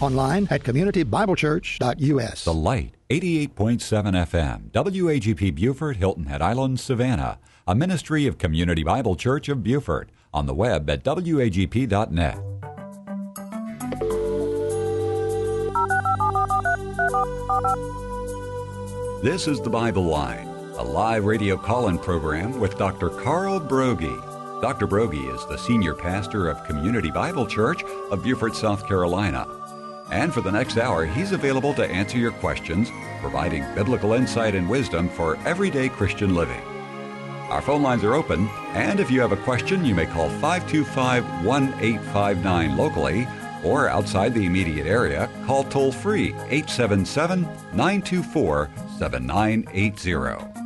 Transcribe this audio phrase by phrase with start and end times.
[0.00, 2.44] Online at communitybiblechurch.us.
[2.44, 9.14] The Light, 88.7 FM, WAGP Beaufort, Hilton Head Island, Savannah, a ministry of Community Bible
[9.14, 12.38] Church of Beaufort, on the web at wagp.net.
[19.22, 20.48] This is the Bible Line,
[20.78, 23.10] a live radio call in program with Dr.
[23.10, 24.62] Carl Broggi.
[24.62, 24.86] Dr.
[24.86, 29.46] Broggi is the senior pastor of Community Bible Church of Beaufort, South Carolina.
[30.10, 32.90] And for the next hour, he's available to answer your questions,
[33.20, 36.60] providing biblical insight and wisdom for everyday Christian living.
[37.50, 41.44] Our phone lines are open, and if you have a question, you may call 525
[41.44, 43.26] 1859 locally
[43.64, 50.60] or outside the immediate area, call toll free 877 924 7980.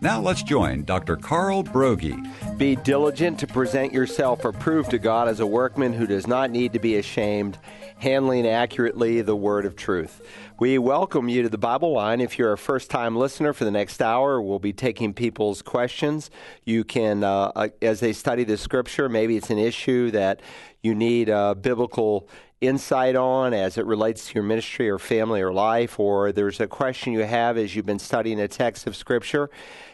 [0.00, 1.16] Now let's join Dr.
[1.16, 2.16] Carl Broggi.
[2.56, 6.72] Be diligent to present yourself approved to God as a workman who does not need
[6.72, 7.58] to be ashamed,
[7.98, 10.22] handling accurately the word of truth.
[10.60, 12.20] We welcome you to the Bible line.
[12.20, 16.30] If you're a first time listener for the next hour, we'll be taking people's questions.
[16.64, 20.40] You can, uh, uh, as they study the scripture, maybe it's an issue that
[20.82, 22.28] you need uh, biblical
[22.60, 26.66] insight on as it relates to your ministry or family or life, or there's a
[26.66, 29.48] question you have as you've been studying a text of Scripture,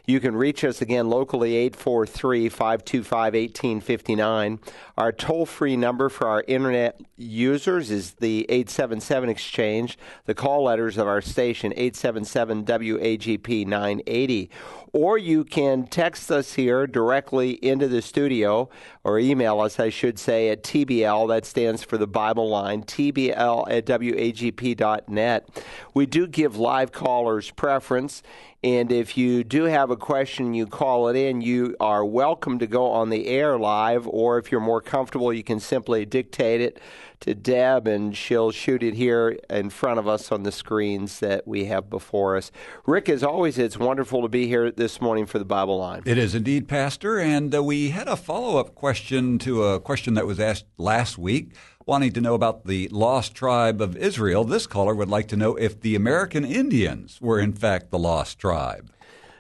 [0.07, 4.61] you can reach us again locally, 843 525 1859.
[4.99, 9.99] Our toll free number for our internet users is the 877 Exchange.
[10.27, 14.51] The call letters of our station, 877 WAGP 980
[14.95, 18.71] or you can text us here directly into the studio
[19.03, 21.29] or email us, I should say, at TBL.
[21.29, 25.65] That stands for the Bible line, TBL at WAGP.net.
[25.95, 28.23] We do give live callers preference.
[28.63, 32.67] And if you do have a question, you call it in, you are welcome to
[32.67, 36.81] go on the air live, or if you're more comfortable, you can simply dictate it
[37.25, 41.49] to Deb and she'll shoot it here in front of us on the screens that
[41.49, 42.53] we have before us.
[42.87, 46.03] Rick, as always, it's wonderful to be here this morning for the Bible Line.
[46.05, 47.19] It is indeed, Pastor.
[47.19, 51.17] And uh, we had a follow up question to a question that was asked last
[51.17, 51.55] week
[51.87, 54.45] wanting to know about the lost tribe of Israel.
[54.45, 58.39] This caller would like to know if the American Indians were in fact the lost
[58.39, 58.91] tribe.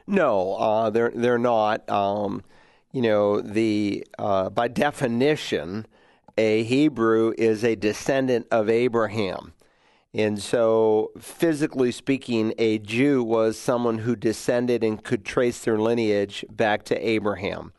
[0.06, 1.88] No, uh, they're they're not.
[1.88, 2.42] Um,
[2.92, 5.86] you know, the uh, by definition,
[6.36, 9.52] a Hebrew is a descendant of Abraham.
[10.12, 16.44] And so, physically speaking, a Jew was someone who descended and could trace their lineage
[16.48, 17.72] back to Abraham.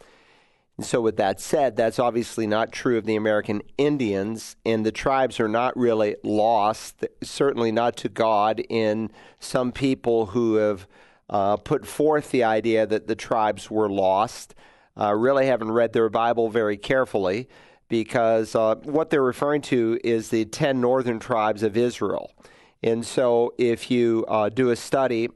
[0.75, 4.91] And so, with that said, that's obviously not true of the American Indians, and the
[4.91, 10.87] tribes are not really lost, certainly not to God, in some people who have
[11.29, 14.53] uh, put forth the idea that the tribes were lost.
[14.97, 17.47] Uh, really haven't read their Bible very carefully
[17.95, 22.29] because uh, what they're referring to is the 10 northern tribes of Israel.
[22.83, 25.29] And so, if you uh, do a study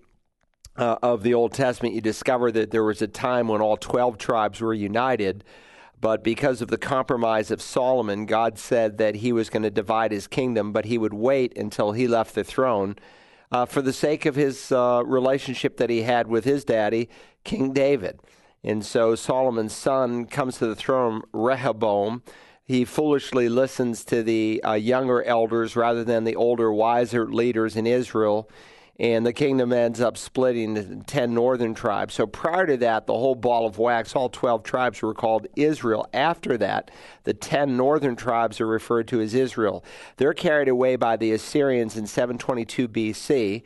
[0.76, 4.18] uh, of the Old Testament, you discover that there was a time when all 12
[4.18, 5.46] tribes were united.
[6.02, 10.12] But because of the compromise of Solomon, God said that he was going to divide
[10.12, 12.98] his kingdom, but he would wait until he left the throne
[13.54, 17.08] uh, for the sake of his uh, relationship that he had with his daddy,
[17.46, 18.20] King David.
[18.64, 22.24] And so Solomon's son comes to the throne, Rehoboam.
[22.70, 27.88] He foolishly listens to the uh, younger elders rather than the older, wiser leaders in
[27.88, 28.48] Israel
[29.00, 32.14] and the kingdom ends up splitting into 10 northern tribes.
[32.14, 36.06] So prior to that, the whole ball of wax, all 12 tribes were called Israel.
[36.14, 36.92] After that,
[37.24, 39.84] the 10 northern tribes are referred to as Israel.
[40.18, 43.64] They're carried away by the Assyrians in 722 BC.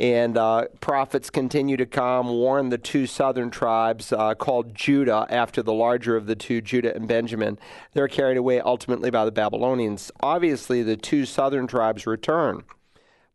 [0.00, 5.62] And uh, prophets continue to come, warn the two southern tribes uh, called Judah, after
[5.62, 7.58] the larger of the two, Judah and Benjamin.
[7.92, 10.10] They're carried away ultimately by the Babylonians.
[10.20, 12.64] Obviously, the two southern tribes return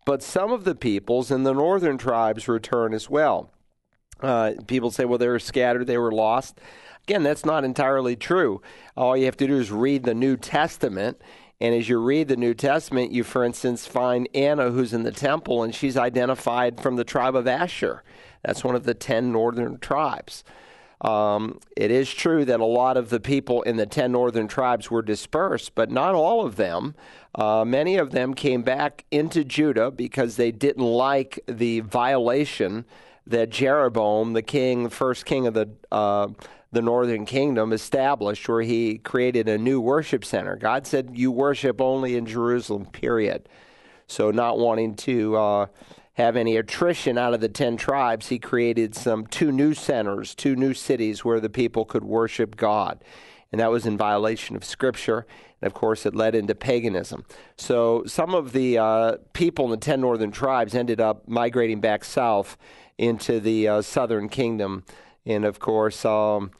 [0.05, 3.49] but some of the peoples in the northern tribes return as well.
[4.21, 6.59] Uh, people say, well, they were scattered, they were lost.
[7.03, 8.61] Again, that's not entirely true.
[8.95, 11.21] All you have to do is read the New Testament.
[11.61, 15.11] And as you read the New Testament, you, for instance, find Anna, who's in the
[15.11, 18.03] temple, and she's identified from the tribe of Asher.
[18.43, 20.43] That's one of the 10 northern tribes.
[21.01, 24.89] Um, it is true that a lot of the people in the 10 northern tribes
[24.89, 26.95] were dispersed, but not all of them.
[27.33, 32.85] Uh, many of them came back into Judah because they didn't like the violation
[33.27, 36.27] that Jeroboam, the king, the first king of the uh,
[36.75, 40.55] the northern kingdom, established, where he created a new worship center.
[40.55, 43.49] God said, "You worship only in Jerusalem." Period.
[44.07, 45.65] So, not wanting to uh,
[46.15, 50.55] have any attrition out of the 10 tribes, he created some two new centers, two
[50.55, 53.03] new cities where the people could worship God.
[53.51, 55.25] And that was in violation of Scripture.
[55.61, 57.25] And of course, it led into paganism.
[57.57, 62.05] So some of the uh, people in the 10 northern tribes ended up migrating back
[62.05, 62.57] south
[62.97, 64.85] into the uh, southern kingdom.
[65.25, 66.51] And of course, um,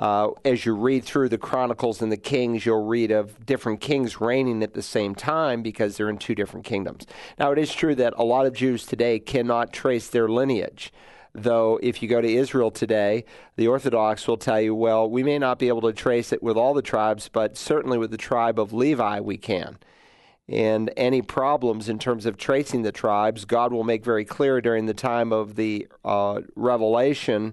[0.00, 4.18] uh, as you read through the Chronicles and the Kings, you'll read of different kings
[4.18, 7.06] reigning at the same time because they're in two different kingdoms.
[7.38, 10.90] Now, it is true that a lot of Jews today cannot trace their lineage.
[11.34, 13.26] Though, if you go to Israel today,
[13.56, 16.56] the Orthodox will tell you, well, we may not be able to trace it with
[16.56, 19.76] all the tribes, but certainly with the tribe of Levi, we can.
[20.48, 24.86] And any problems in terms of tracing the tribes, God will make very clear during
[24.86, 27.52] the time of the uh, Revelation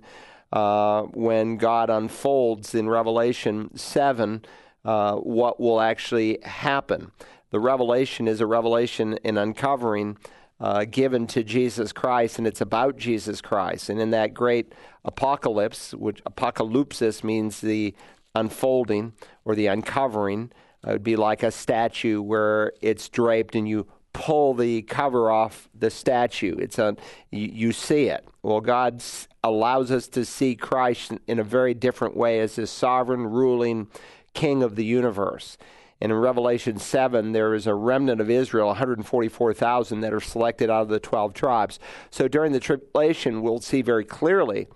[0.51, 4.45] uh, when God unfolds in Revelation 7
[4.85, 7.11] uh, what will actually happen.
[7.51, 10.17] The revelation is a revelation and uncovering
[10.59, 13.89] uh, given to Jesus Christ, and it's about Jesus Christ.
[13.89, 14.73] And in that great
[15.05, 17.94] apocalypse, which apocalypsis means the
[18.33, 19.13] unfolding
[19.45, 20.51] or the uncovering,
[20.83, 23.88] it would be like a statue where it's draped and you
[24.18, 26.56] pull the cover off the statue.
[26.58, 26.98] It's a
[27.30, 28.28] you, you see it.
[28.42, 29.04] Well, God
[29.44, 33.88] allows us to see Christ in a very different way as His sovereign, ruling
[34.34, 35.56] King of the universe.
[36.02, 40.81] And in Revelation 7, there is a remnant of Israel, 144,000, that are selected out
[40.81, 41.80] of the 12 tribes.
[42.10, 44.68] So during the tribulation, we'll see very clearly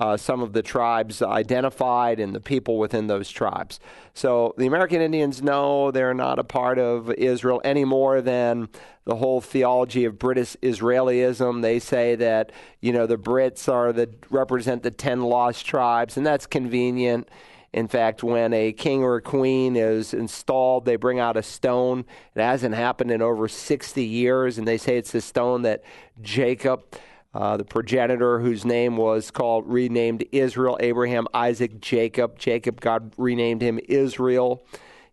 [0.00, 3.78] uh, some of the tribes identified and the people within those tribes.
[4.14, 8.70] So the American Indians know they're not a part of Israel any more than
[9.04, 11.60] the whole theology of British Israelism.
[11.60, 12.50] They say that
[12.80, 17.28] you know the Brits are the represent the ten lost tribes, and that's convenient.
[17.72, 22.04] In fact, when a king or a queen is installed, they bring out a stone.
[22.34, 25.84] It hasn't happened in over 60 years, and they say it's the stone that
[26.20, 26.82] Jacob
[27.32, 32.38] uh, the progenitor whose name was called, renamed Israel, Abraham, Isaac, Jacob.
[32.38, 34.64] Jacob, God renamed him Israel.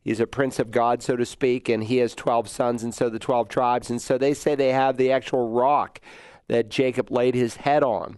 [0.02, 3.10] He's a prince of God, so to speak, and he has 12 sons, and so
[3.10, 3.90] the 12 tribes.
[3.90, 6.00] And so they say they have the actual rock
[6.48, 8.18] that Jacob laid his head on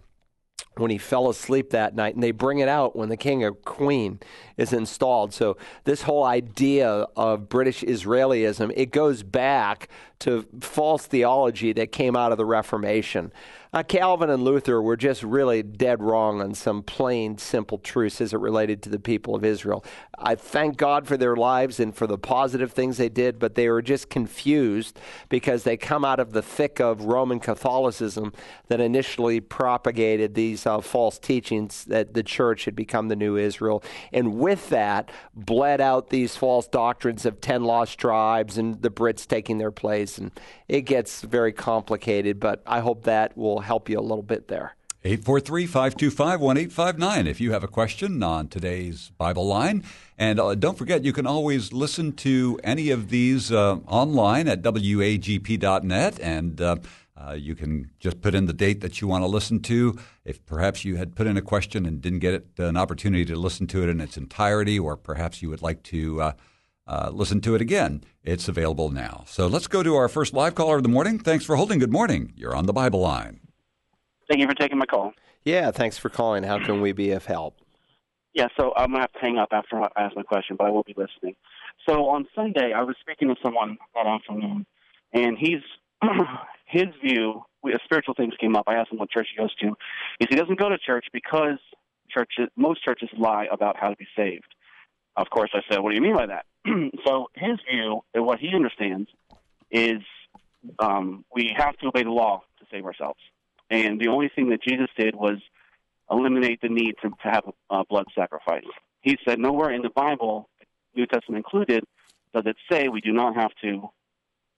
[0.76, 3.52] when he fell asleep that night, and they bring it out when the king or
[3.52, 4.20] queen
[4.56, 5.34] is installed.
[5.34, 9.88] So this whole idea of British Israelism, it goes back
[10.20, 13.32] to false theology that came out of the Reformation.
[13.72, 18.32] Uh, Calvin and Luther were just really dead wrong on some plain, simple truths as
[18.32, 19.84] it related to the people of Israel.
[20.18, 23.68] I thank God for their lives and for the positive things they did, but they
[23.68, 28.32] were just confused because they come out of the thick of Roman Catholicism
[28.66, 33.84] that initially propagated these uh, false teachings that the church had become the new Israel.
[34.12, 39.28] And with that, bled out these false doctrines of 10 lost tribes and the Brits
[39.28, 40.09] taking their place.
[40.18, 40.30] And
[40.68, 44.76] it gets very complicated, but I hope that will help you a little bit there.
[45.02, 49.82] 843 525 1859 if you have a question on today's Bible line.
[50.18, 54.60] And uh, don't forget, you can always listen to any of these uh, online at
[54.60, 56.20] wagp.net.
[56.20, 56.76] And uh,
[57.16, 59.98] uh, you can just put in the date that you want to listen to.
[60.26, 63.36] If perhaps you had put in a question and didn't get it, an opportunity to
[63.36, 66.34] listen to it in its entirety, or perhaps you would like to
[66.90, 69.22] uh, listen to it again, it's available now.
[69.28, 71.20] So let's go to our first live caller of the morning.
[71.20, 71.78] Thanks for holding.
[71.78, 72.32] Good morning.
[72.34, 73.38] You're on the Bible line.
[74.28, 75.12] Thank you for taking my call.
[75.44, 76.42] Yeah, thanks for calling.
[76.42, 77.56] How can we be of help?
[78.34, 80.70] Yeah, so I'm gonna have to hang up after I ask my question, but I
[80.70, 81.36] will be listening.
[81.88, 84.66] So on Sunday, I was speaking to someone that afternoon,
[85.12, 85.62] and he's
[86.66, 87.42] his view.
[87.62, 88.64] We, spiritual things came up.
[88.66, 89.76] I asked him what church he goes to.
[90.18, 91.58] He said he doesn't go to church because
[92.10, 94.54] churches, most churches lie about how to be saved.
[95.20, 96.46] Of course, I said, "What do you mean by that?"
[97.06, 99.10] so his view, and what he understands,
[99.70, 100.00] is
[100.78, 103.20] um, we have to obey the law to save ourselves.
[103.68, 105.38] And the only thing that Jesus did was
[106.10, 108.64] eliminate the need to, to have a blood sacrifice.
[109.02, 110.48] He said nowhere in the Bible,
[110.94, 111.84] New Testament included,
[112.34, 113.90] does it say we do not have to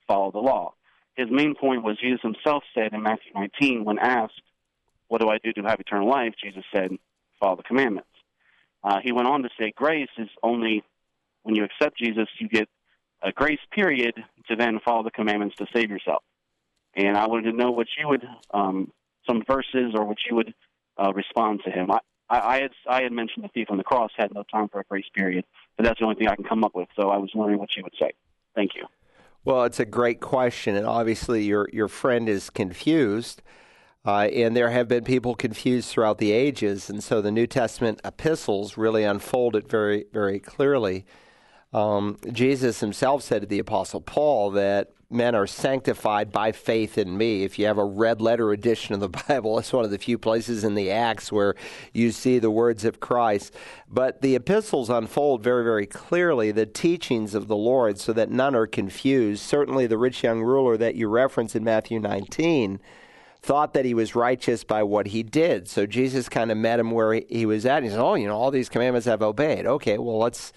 [0.07, 0.75] follow the law.
[1.17, 4.41] His main point was Jesus himself said in Matthew 19, when asked,
[5.09, 6.35] What do I do to have eternal life?
[6.43, 6.91] Jesus said,
[7.39, 8.09] Follow the commandments.
[8.85, 10.83] Uh, he went on to say, Grace is only
[11.43, 12.69] when you accept Jesus, you get
[13.23, 14.15] a grace period
[14.49, 16.23] to then follow the commandments to save yourself.
[16.95, 18.93] And I wanted to know what you would um,
[19.27, 20.55] some verses or what you would
[20.99, 21.91] uh, respond to him.
[21.91, 21.99] I,
[22.29, 24.81] I, I, had I had mentioned the thief on the cross had no time for
[24.81, 25.45] a grace period,
[25.77, 26.89] but that's the only thing I can come up with.
[26.97, 28.13] So I was wondering what you would say.
[28.55, 28.87] Thank you.
[29.45, 33.43] Well, it's a great question, and obviously your your friend is confused,
[34.05, 38.01] uh, and there have been people confused throughout the ages, and so the New Testament
[38.05, 41.05] epistles really unfold it very very clearly.
[41.73, 47.17] Um, Jesus himself said to the Apostle Paul that men are sanctified by faith in
[47.17, 47.45] me.
[47.45, 50.19] If you have a red letter edition of the Bible, it's one of the few
[50.19, 51.55] places in the Acts where
[51.93, 53.55] you see the words of Christ.
[53.89, 58.55] But the epistles unfold very, very clearly the teachings of the Lord so that none
[58.55, 59.43] are confused.
[59.43, 62.81] Certainly, the rich young ruler that you reference in Matthew 19
[63.43, 65.69] thought that he was righteous by what he did.
[65.69, 67.83] So Jesus kind of met him where he was at.
[67.83, 69.67] He said, Oh, you know, all these commandments I've obeyed.
[69.67, 70.53] Okay, well, let's,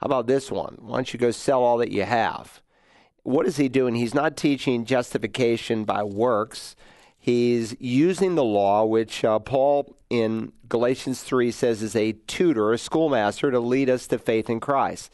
[0.00, 0.76] how about this one?
[0.80, 2.62] Why don't you go sell all that you have?
[3.28, 3.94] what is he doing?
[3.94, 6.74] He's not teaching justification by works.
[7.18, 12.78] He's using the law, which uh, Paul in Galatians 3 says is a tutor, a
[12.78, 15.12] schoolmaster, to lead us to faith in Christ.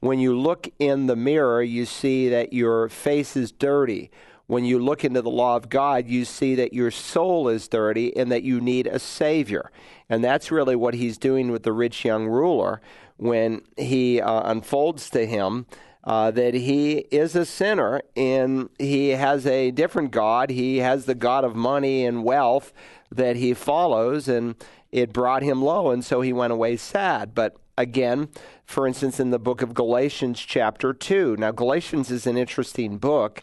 [0.00, 4.10] When you look in the mirror, you see that your face is dirty.
[4.46, 8.14] When you look into the law of God, you see that your soul is dirty
[8.16, 9.70] and that you need a Savior.
[10.08, 12.80] And that's really what he's doing with the rich young ruler
[13.16, 15.66] when he uh, unfolds to him
[16.04, 20.50] uh, that he is a sinner and he has a different God.
[20.50, 22.72] He has the God of money and wealth
[23.10, 24.54] that he follows, and
[24.92, 27.34] it brought him low, and so he went away sad.
[27.34, 28.28] But again,
[28.64, 31.36] for instance, in the book of Galatians, chapter 2.
[31.36, 33.42] Now, Galatians is an interesting book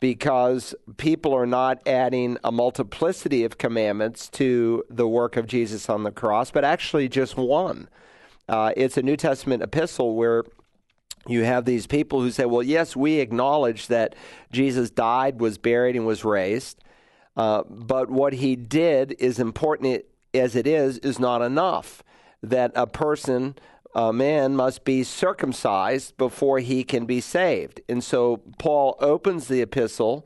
[0.00, 6.04] because people are not adding a multiplicity of commandments to the work of Jesus on
[6.04, 7.88] the cross, but actually just one.
[8.48, 10.44] Uh, it's a New Testament epistle where
[11.26, 14.14] you have these people who say, well, yes, we acknowledge that
[14.50, 16.82] Jesus died, was buried, and was raised.
[17.36, 22.02] Uh, but what he did, is important as it is, is not enough.
[22.42, 23.56] That a person,
[23.98, 27.80] a man, must be circumcised before he can be saved.
[27.88, 30.24] And so Paul opens the epistle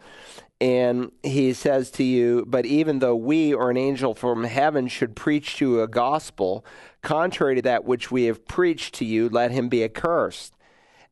[0.60, 5.16] and he says to you, But even though we or an angel from heaven should
[5.16, 6.66] preach to you a gospel
[7.00, 10.54] contrary to that which we have preached to you, let him be accursed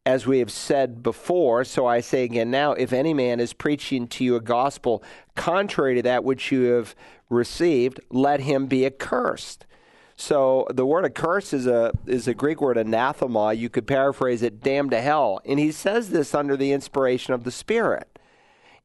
[0.06, 4.08] as we have said before, so I say again now, if any man is preaching
[4.08, 5.02] to you a gospel
[5.36, 6.94] contrary to that which you have
[7.28, 9.66] received, let him be accursed.
[10.20, 13.54] So the word accursed is a is a Greek word anathema.
[13.54, 15.40] You could paraphrase it damned to hell.
[15.46, 18.18] And he says this under the inspiration of the Spirit.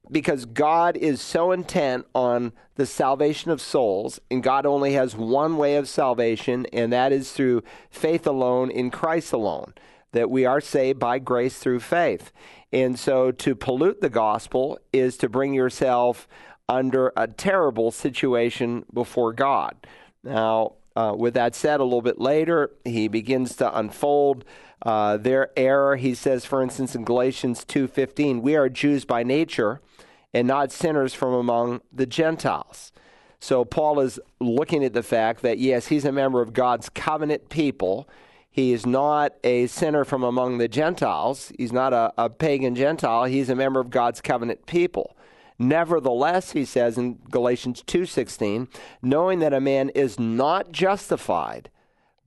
[0.10, 5.58] Because God is so intent on the salvation of souls, and God only has one
[5.58, 9.74] way of salvation, and that is through faith alone in Christ alone
[10.14, 12.32] that we are saved by grace through faith.
[12.72, 16.30] And so to pollute the gospel is to bring yourself
[16.70, 19.76] under a terrible situation before God.
[20.24, 24.46] Now, uh, with that said, a little bit later, he begins to unfold
[24.82, 25.96] uh, their error.
[25.96, 29.82] He says, for instance, in Galatians 2.15, we are Jews by nature
[30.34, 32.92] and not sinners from among the Gentiles.
[33.40, 37.50] So Paul is looking at the fact that, yes, he's a member of God's covenant
[37.50, 38.08] people,
[38.56, 41.52] he is not a sinner from among the Gentiles.
[41.58, 43.26] He's not a, a pagan Gentile.
[43.26, 45.18] He's a member of God's covenant people.
[45.58, 48.68] Nevertheless, he says in Galatians 2:16,
[49.02, 51.70] knowing that a man is not justified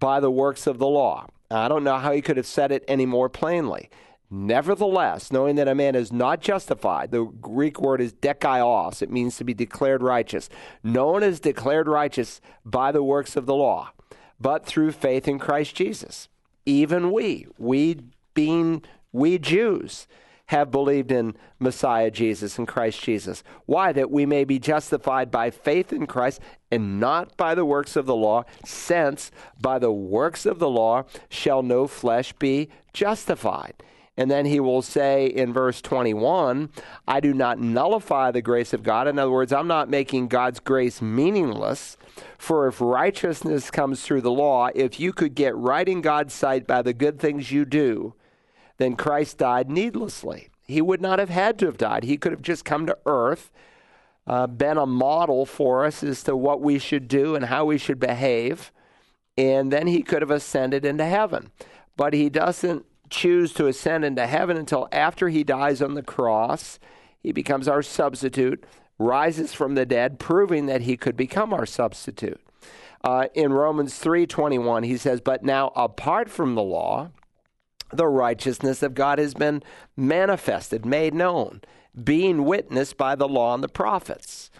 [0.00, 1.26] by the works of the law.
[1.50, 3.90] I don't know how he could have said it any more plainly.
[4.30, 9.37] Nevertheless, knowing that a man is not justified, the Greek word is dekaios, it means
[9.38, 10.50] to be declared righteous.
[10.82, 13.92] No one is declared righteous by the works of the law
[14.40, 16.28] but through faith in Christ Jesus.
[16.64, 18.00] Even we, we
[18.35, 18.82] being
[19.12, 20.06] we Jews,
[20.49, 23.43] have believed in Messiah Jesus and Christ Jesus.
[23.67, 23.93] Why?
[23.93, 26.40] That we may be justified by faith in Christ
[26.71, 31.05] and not by the works of the law, since by the works of the law
[31.28, 33.75] shall no flesh be justified.
[34.17, 36.71] And then he will say in verse 21,
[37.07, 39.07] I do not nullify the grace of God.
[39.07, 41.97] In other words, I'm not making God's grace meaningless.
[42.37, 46.67] For if righteousness comes through the law, if you could get right in God's sight
[46.67, 48.14] by the good things you do,
[48.78, 50.49] then Christ died needlessly.
[50.66, 52.04] He would not have had to have died.
[52.04, 53.50] He could have just come to earth,
[54.26, 57.78] uh, been a model for us as to what we should do and how we
[57.78, 58.73] should behave,
[59.37, 61.50] and then he could have ascended into heaven.
[61.97, 66.78] But he doesn't choose to ascend into heaven until after he dies on the cross.
[67.20, 68.64] He becomes our substitute,
[68.99, 72.40] rises from the dead, proving that he could become our substitute.
[73.02, 77.11] Uh, in Romans 3:21, he says, "But now apart from the law,
[77.92, 79.62] the righteousness of God has been
[79.97, 81.61] manifested, made known,
[82.02, 84.50] being witnessed by the law and the prophets."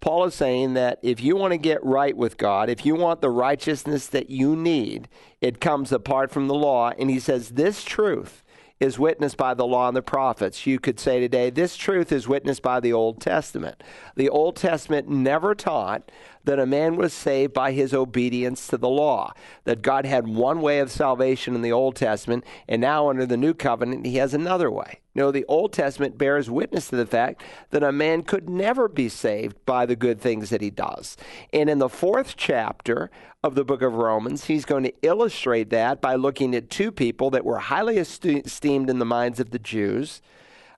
[0.00, 3.22] Paul is saying that if you want to get right with God, if you want
[3.22, 5.08] the righteousness that you need,
[5.40, 6.92] it comes apart from the law.
[6.98, 8.42] And he says this truth
[8.80, 10.66] is witnessed by the law and the prophets.
[10.66, 13.82] You could say today, this truth is witnessed by the Old Testament.
[14.14, 16.10] The Old Testament never taught
[16.44, 19.32] that a man was saved by his obedience to the law,
[19.64, 23.36] that God had one way of salvation in the Old Testament, and now under the
[23.36, 25.00] New Covenant, he has another way.
[25.14, 29.08] No, the Old Testament bears witness to the fact that a man could never be
[29.08, 31.16] saved by the good things that he does.
[31.52, 33.10] And in the fourth chapter
[33.42, 37.30] of the book of Romans, he's going to illustrate that by looking at two people
[37.30, 40.20] that were highly esteemed in the minds of the Jews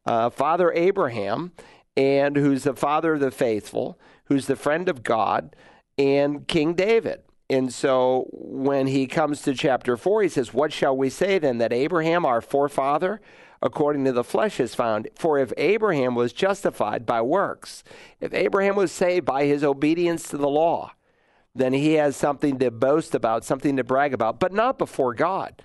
[0.06, 1.52] uh, Father Abraham,
[1.96, 5.56] and who's the father of the faithful, who's the friend of God,
[5.98, 7.22] and King David.
[7.48, 11.58] And so when he comes to chapter 4, he says, What shall we say then?
[11.58, 13.20] That Abraham, our forefather,
[13.62, 15.08] according to the flesh is found.
[15.14, 17.84] For if Abraham was justified by works,
[18.20, 20.92] if Abraham was saved by his obedience to the law,
[21.54, 25.62] then he has something to boast about, something to brag about, but not before God.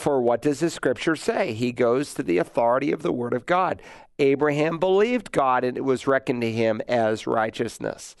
[0.00, 1.52] For what does the scripture say?
[1.52, 3.82] He goes to the authority of the word of God.
[4.18, 8.16] Abraham believed God and it was reckoned to him as righteousness.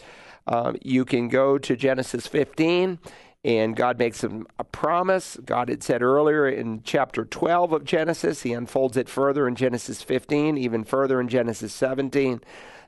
[0.46, 2.98] Um, you can go to Genesis 15
[3.44, 5.38] and God makes him a promise.
[5.42, 10.02] God had said earlier in chapter 12 of Genesis, he unfolds it further in Genesis
[10.02, 12.42] 15, even further in Genesis 17,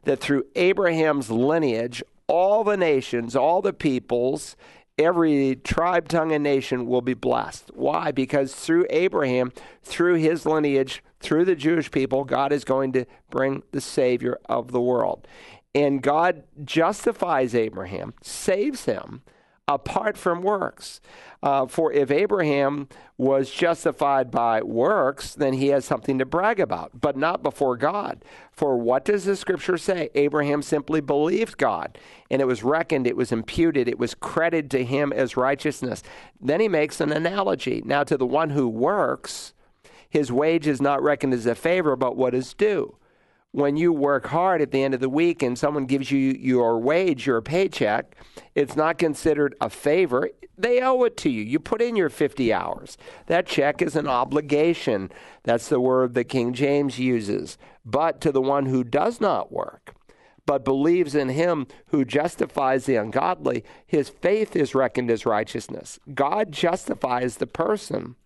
[0.04, 4.54] that through Abraham's lineage, all the nations, all the peoples,
[4.98, 7.70] every tribe, tongue, and nation will be blessed.
[7.74, 8.12] Why?
[8.12, 13.62] Because through Abraham, through his lineage, through the Jewish people, God is going to bring
[13.72, 15.26] the Savior of the world.
[15.74, 19.22] And God justifies Abraham, saves him
[19.68, 21.00] apart from works.
[21.42, 27.00] Uh, for if Abraham was justified by works, then he has something to brag about,
[27.00, 28.24] but not before God.
[28.52, 30.10] For what does the scripture say?
[30.14, 31.98] Abraham simply believed God,
[32.30, 36.02] and it was reckoned, it was imputed, it was credited to him as righteousness.
[36.40, 37.82] Then he makes an analogy.
[37.84, 39.52] Now, to the one who works,
[40.08, 42.96] his wage is not reckoned as a favor, but what is due
[43.52, 46.78] when you work hard at the end of the week and someone gives you your
[46.78, 48.16] wage, your paycheck,
[48.54, 50.30] it's not considered a favor.
[50.56, 51.42] They owe it to you.
[51.42, 52.96] You put in your 50 hours.
[53.26, 55.10] That check is an obligation.
[55.44, 57.58] That's the word that King James uses.
[57.84, 59.94] But to the one who does not work,
[60.46, 65.98] but believes in him who justifies the ungodly, his faith is reckoned as righteousness.
[66.14, 68.16] God justifies the person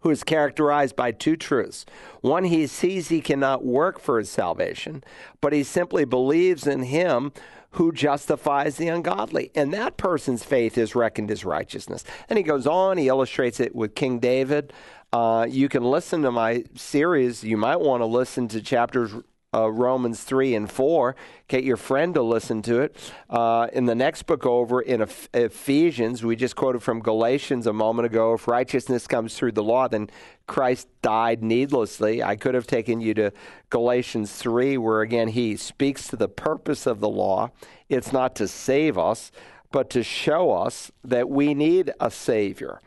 [0.00, 1.84] who is characterized by two truths.
[2.20, 5.04] One, he sees he cannot work for his salvation,
[5.40, 7.32] but he simply believes in him
[7.72, 9.50] who justifies the ungodly.
[9.54, 12.04] And that person's faith is reckoned as righteousness.
[12.28, 14.72] And he goes on, he illustrates it with King David.
[15.12, 17.44] Uh, you can listen to my series.
[17.44, 19.12] You might want to listen to chapters
[19.52, 21.16] uh, Romans 3 and 4.
[21.48, 22.96] Get your friend to listen to it.
[23.28, 28.06] Uh, in the next book over, in Ephesians, we just quoted from Galatians a moment
[28.06, 30.08] ago if righteousness comes through the law, then
[30.46, 32.22] Christ died needlessly.
[32.22, 33.32] I could have taken you to
[33.70, 37.50] Galatians 3, where again he speaks to the purpose of the law.
[37.88, 39.32] It's not to save us,
[39.72, 42.80] but to show us that we need a Savior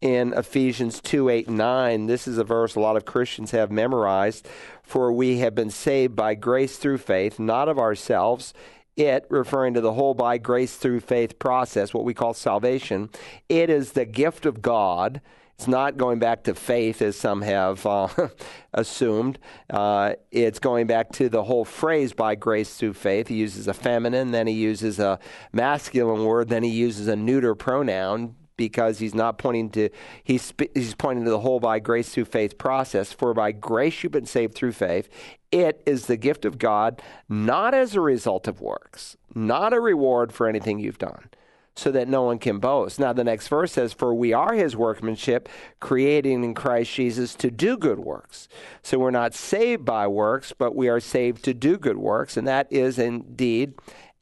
[0.00, 2.06] in Ephesians 2 8 9.
[2.06, 4.48] This is a verse a lot of Christians have memorized.
[4.82, 8.54] For we have been saved by grace through faith, not of ourselves.
[8.96, 13.10] It, referring to the whole by grace through faith process, what we call salvation,
[13.48, 15.20] it is the gift of God.
[15.54, 18.08] It's not going back to faith, as some have uh,
[18.72, 19.38] assumed.
[19.68, 23.28] Uh, it's going back to the whole phrase by grace through faith.
[23.28, 25.18] He uses a feminine, then he uses a
[25.52, 29.88] masculine word, then he uses a neuter pronoun because he's not pointing to
[30.22, 33.14] he's he's pointing to the whole by grace through faith process.
[33.14, 35.08] For by grace you've been saved through faith.
[35.50, 40.32] It is the gift of God not as a result of works not a reward
[40.32, 41.30] for anything you've done
[41.76, 42.98] so that no one can boast.
[42.98, 45.48] Now the next verse says for we are his workmanship
[45.80, 48.48] creating in Christ Jesus to do good works.
[48.82, 52.46] So we're not saved by works but we are saved to do good works and
[52.48, 53.74] that is indeed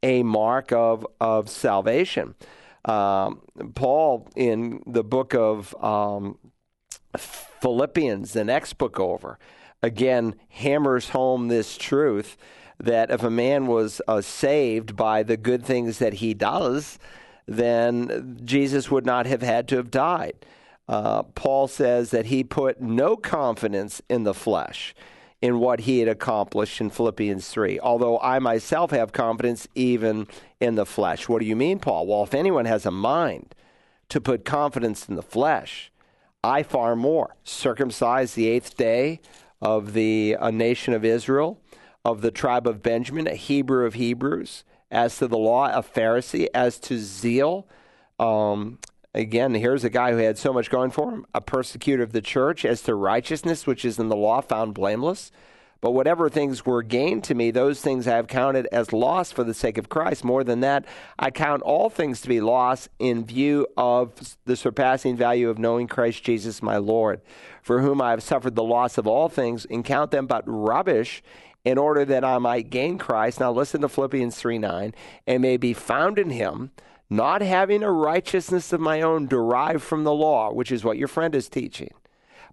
[0.03, 2.35] a mark of of salvation
[2.87, 3.42] um,
[3.75, 6.38] Paul, in the book of um,
[7.16, 9.38] Philippians, the next book over,
[9.83, 12.37] again hammers home this truth
[12.79, 16.99] that if a man was uh, saved by the good things that he does,
[17.46, 20.44] then Jesus would not have had to have died.
[20.88, 24.94] Uh, Paul says that he put no confidence in the flesh
[25.42, 27.79] in what he had accomplished in Philippians 3.
[27.81, 30.27] Although I myself have confidence even
[30.61, 31.29] in the flesh.
[31.29, 32.07] What do you mean, Paul?
[32.07, 33.55] Well, if anyone has a mind
[34.09, 35.92] to put confidence in the flesh,
[36.42, 37.37] I far more.
[37.44, 39.20] Circumcised the eighth day
[39.61, 41.61] of the a nation of Israel,
[42.05, 46.46] of the tribe of Benjamin, a Hebrew of Hebrews, as to the law, a Pharisee,
[46.55, 47.66] as to zeal,
[48.18, 48.79] um,
[49.16, 52.20] Again, here's a guy who had so much going for him, a persecutor of the
[52.20, 55.33] church, as to righteousness, which is in the law, found blameless.
[55.81, 59.42] But whatever things were gained to me, those things I have counted as loss for
[59.42, 60.22] the sake of Christ.
[60.22, 60.85] More than that,
[61.18, 65.87] I count all things to be loss in view of the surpassing value of knowing
[65.87, 67.22] Christ Jesus my Lord,
[67.62, 71.22] for whom I have suffered the loss of all things, and count them but rubbish
[71.64, 73.40] in order that I might gain Christ.
[73.40, 74.94] Now listen to Philippians 3 9,
[75.26, 76.70] and may be found in him,
[77.08, 81.08] not having a righteousness of my own derived from the law, which is what your
[81.08, 81.90] friend is teaching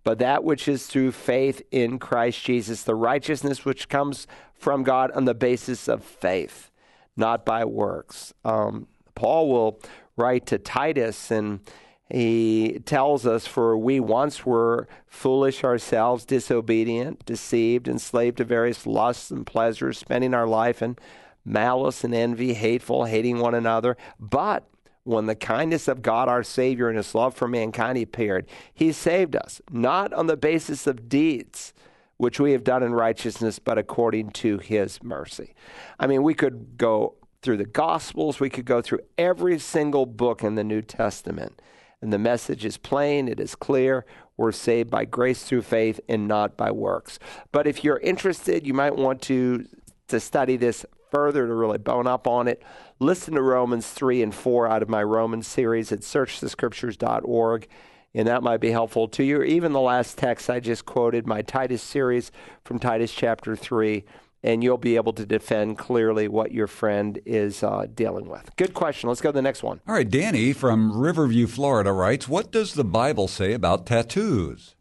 [0.04, 5.12] but that which is through faith in Christ Jesus, the righteousness which comes from God
[5.12, 6.72] on the basis of faith,
[7.16, 8.34] not by works.
[8.44, 9.80] Um, Paul will
[10.18, 11.62] write to Titus and
[12.10, 19.32] he tells us, For we once were foolish ourselves, disobedient, deceived, enslaved to various lusts
[19.32, 20.98] and pleasures, spending our life in
[21.46, 23.98] malice and envy, hateful, hating one another.
[24.20, 24.68] But
[25.04, 29.36] when the kindness of God our Savior and his love for mankind appeared, he saved
[29.36, 31.74] us, not on the basis of deeds
[32.18, 35.54] which we have done in righteousness, but according to his mercy.
[36.00, 40.44] I mean, we could go through the Gospels, we could go through every single book
[40.44, 41.62] in the New Testament.
[42.02, 44.06] And the message is plain, it is clear.
[44.38, 47.20] We're saved by grace through faith and not by works.
[47.52, 49.68] But if you're interested, you might want to,
[50.08, 52.64] to study this further to really bone up on it,
[52.98, 57.68] listen to Romans 3 and 4 out of my Romans series at searchthescriptures.org,
[58.16, 59.38] and that might be helpful to you.
[59.38, 62.32] Or even the last text I just quoted, my Titus series
[62.66, 64.04] from Titus chapter 3,
[64.42, 68.50] and you'll be able to defend clearly what your friend is uh, dealing with.
[68.56, 69.08] Good question.
[69.08, 69.82] Let's go to the next one.
[69.88, 74.74] All right, Danny from Riverview, Florida writes What does the Bible say about tattoos?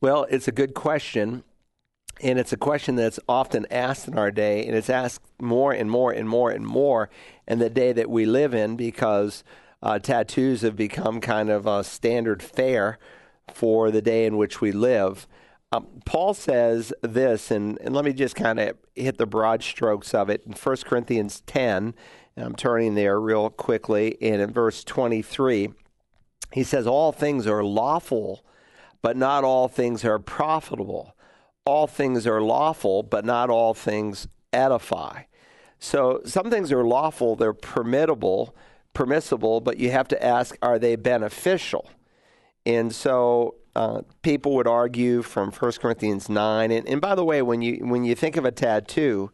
[0.00, 1.42] Well, it's a good question.
[2.22, 5.90] And it's a question that's often asked in our day, and it's asked more and
[5.90, 7.08] more and more and more
[7.48, 9.42] in the day that we live in because
[9.82, 12.98] uh, tattoos have become kind of a standard fare
[13.52, 15.26] for the day in which we live.
[15.72, 20.12] Um, Paul says this, and, and let me just kind of hit the broad strokes
[20.12, 21.94] of it in 1 Corinthians 10.
[22.36, 24.18] And I'm turning there real quickly.
[24.20, 25.70] And in verse 23,
[26.52, 28.44] he says, All things are lawful,
[29.00, 31.14] but not all things are profitable
[31.64, 35.22] all things are lawful, but not all things edify.
[35.78, 38.52] So some things are lawful, they're permittable,
[38.92, 41.90] permissible, but you have to ask, are they beneficial?
[42.66, 46.70] And so uh, people would argue from 1 Corinthians 9.
[46.70, 49.30] And, and by the way, when you, when you think of a tattoo,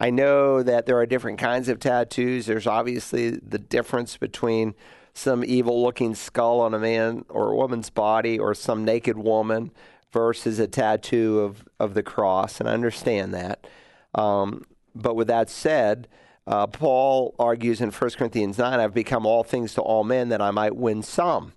[0.00, 2.46] I know that there are different kinds of tattoos.
[2.46, 4.74] There's obviously the difference between
[5.12, 9.70] some evil looking skull on a man or a woman's body or some naked woman
[10.14, 13.66] versus a tattoo of, of the cross, and I understand that.
[14.14, 16.06] Um, but with that said,
[16.46, 20.40] uh, Paul argues in 1 Corinthians 9, I've become all things to all men that
[20.40, 21.52] I might win some.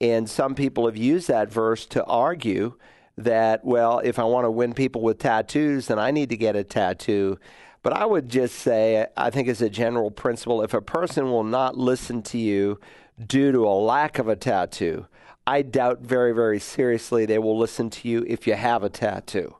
[0.00, 2.74] And some people have used that verse to argue
[3.16, 6.54] that, well, if I want to win people with tattoos, then I need to get
[6.54, 7.40] a tattoo.
[7.82, 11.42] But I would just say, I think as a general principle, if a person will
[11.42, 12.78] not listen to you
[13.26, 15.08] due to a lack of a tattoo,
[15.48, 19.56] I doubt very, very seriously they will listen to you if you have a tattoo.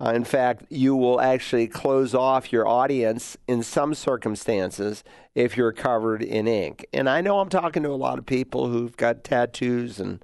[0.00, 5.04] Uh, in fact, you will actually close off your audience in some circumstances
[5.36, 6.84] if you're covered in ink.
[6.92, 10.20] And I know I'm talking to a lot of people who've got tattoos and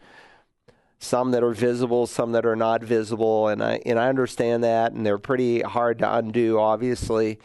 [0.98, 4.90] some that are visible, some that are not visible, and I and I understand that,
[4.90, 7.38] and they're pretty hard to undo, obviously.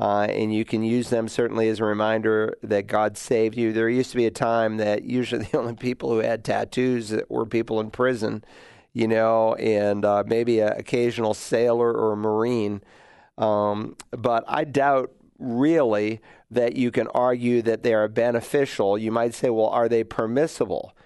[0.00, 3.70] Uh, and you can use them certainly as a reminder that God saved you.
[3.70, 7.44] There used to be a time that usually the only people who had tattoos were
[7.44, 8.42] people in prison,
[8.94, 12.82] you know, and uh, maybe an occasional sailor or a marine.
[13.36, 18.96] Um, but I doubt really that you can argue that they are beneficial.
[18.96, 20.96] You might say, well, are they permissible?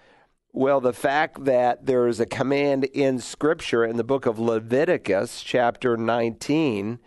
[0.52, 5.42] Well, the fact that there is a command in Scripture in the book of Leviticus,
[5.42, 7.00] chapter 19,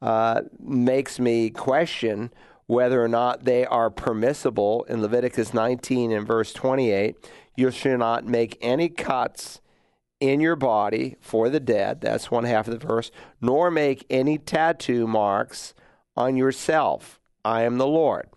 [0.00, 2.32] uh, makes me question
[2.66, 4.84] whether or not they are permissible.
[4.88, 7.16] In Leviticus 19 and verse 28,
[7.56, 9.60] you shall not make any cuts
[10.20, 12.00] in your body for the dead.
[12.00, 13.10] That's one half of the verse.
[13.40, 15.74] Nor make any tattoo marks
[16.16, 17.20] on yourself.
[17.44, 18.28] I am the Lord.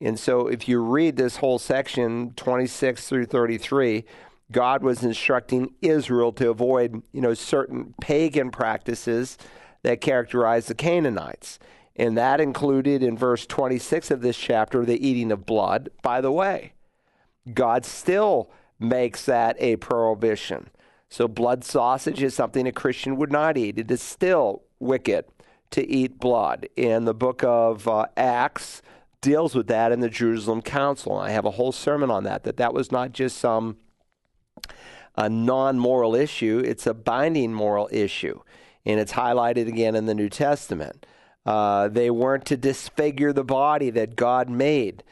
[0.00, 4.04] And so if you read this whole section 26 through 33,
[4.52, 9.36] God was instructing Israel to avoid, you know, certain pagan practices
[9.86, 11.60] that characterized the Canaanites.
[11.94, 15.90] And that included in verse 26 of this chapter the eating of blood.
[16.02, 16.72] By the way,
[17.54, 20.70] God still makes that a prohibition.
[21.08, 23.78] So, blood sausage is something a Christian would not eat.
[23.78, 25.26] It is still wicked
[25.70, 26.68] to eat blood.
[26.76, 28.82] And the book of uh, Acts
[29.20, 31.16] deals with that in the Jerusalem Council.
[31.16, 33.76] And I have a whole sermon on that, that that was not just some
[35.14, 38.40] a non moral issue, it's a binding moral issue.
[38.86, 41.04] And it's highlighted again in the New Testament.
[41.44, 45.02] Uh, they weren't to disfigure the body that God made.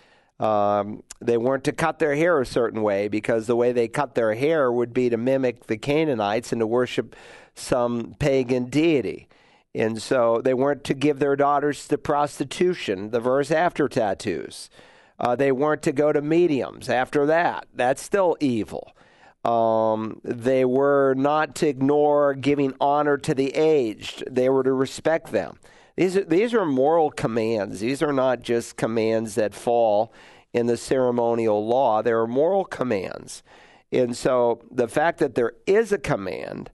[0.40, 4.14] Um, they weren't to cut their hair a certain way because the way they cut
[4.14, 7.14] their hair would be to mimic the Canaanites and to worship
[7.54, 9.28] some pagan deity.
[9.74, 14.70] And so they weren't to give their daughters to prostitution, the verse after tattoos.
[15.18, 17.66] Uh, they weren't to go to mediums after that.
[17.74, 18.94] That's still evil.
[19.44, 24.24] Um, they were not to ignore giving honor to the aged.
[24.30, 25.58] They were to respect them.
[25.96, 27.80] These are, these are moral commands.
[27.80, 30.12] These are not just commands that fall
[30.52, 32.02] in the ceremonial law.
[32.02, 33.42] They are moral commands.
[33.92, 36.70] And so the fact that there is a command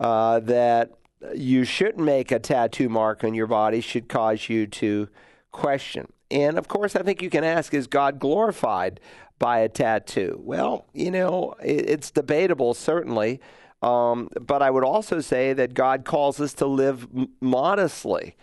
[0.00, 0.92] uh, that
[1.34, 5.08] you shouldn't make a tattoo mark on your body should cause you to
[5.50, 6.12] question.
[6.30, 9.00] And of course, I think you can ask, is God glorified
[9.42, 10.40] by a tattoo?
[10.44, 13.40] Well, you know, it, it's debatable, certainly.
[13.82, 18.36] Um, but I would also say that God calls us to live m- modestly.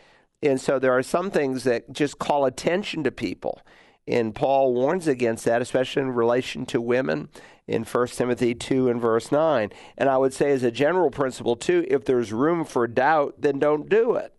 [0.44, 3.62] And so there are some things that just call attention to people.
[4.10, 7.30] And Paul warns against that, especially in relation to women
[7.66, 9.72] in 1 Timothy 2 and verse 9.
[9.98, 13.58] And I would say, as a general principle, too, if there's room for doubt, then
[13.58, 14.34] don't do it.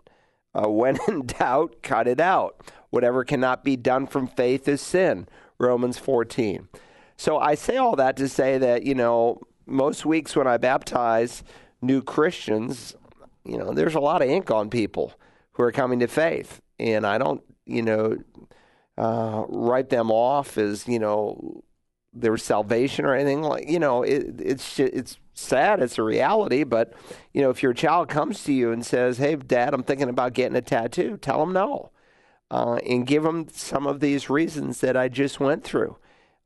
[0.54, 2.60] Uh, when in doubt, cut it out.
[2.90, 5.26] Whatever cannot be done from faith is sin.
[5.60, 6.68] Romans 14.
[7.16, 11.44] So I say all that to say that, you know, most weeks when I baptize
[11.82, 12.96] new Christians,
[13.44, 15.12] you know, there's a lot of ink on people
[15.52, 16.60] who are coming to faith.
[16.78, 18.16] And I don't, you know,
[18.96, 21.62] uh, write them off as, you know,
[22.12, 25.80] their salvation or anything like, you know, it, it's, it's sad.
[25.80, 26.64] It's a reality.
[26.64, 26.94] But,
[27.34, 30.32] you know, if your child comes to you and says, hey, dad, I'm thinking about
[30.32, 31.90] getting a tattoo, tell them no.
[32.50, 35.96] Uh, and give them some of these reasons that I just went through.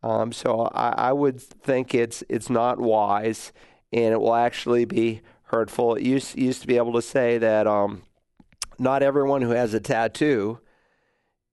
[0.02, 3.54] Um, so I, I, would think it's it's not wise,
[3.90, 5.94] and it will actually be hurtful.
[5.94, 8.02] It used used to be able to say that um,
[8.78, 10.58] not everyone who has a tattoo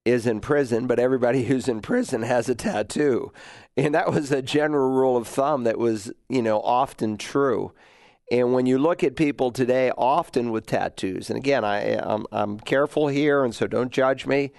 [0.06, 3.32] is in prison, but everybody who's in prison has a tattoo.
[3.78, 7.74] And that was a general rule of thumb that was, you know, often true.
[8.32, 12.62] And when you look at people today, often with tattoos, and again, I, I'm, I'm
[12.62, 14.54] careful here, and so don't judge me,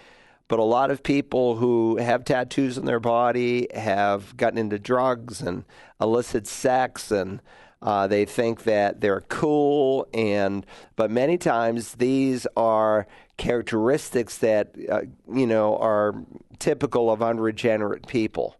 [0.47, 5.41] but a lot of people who have tattoos on their body have gotten into drugs
[5.41, 5.65] and
[5.99, 7.41] illicit sex and
[7.81, 13.09] uh, they think that they're cool, and but many times these are
[13.39, 15.01] characteristics that uh,
[15.33, 16.15] you know are
[16.61, 18.55] typical of unregenerate people.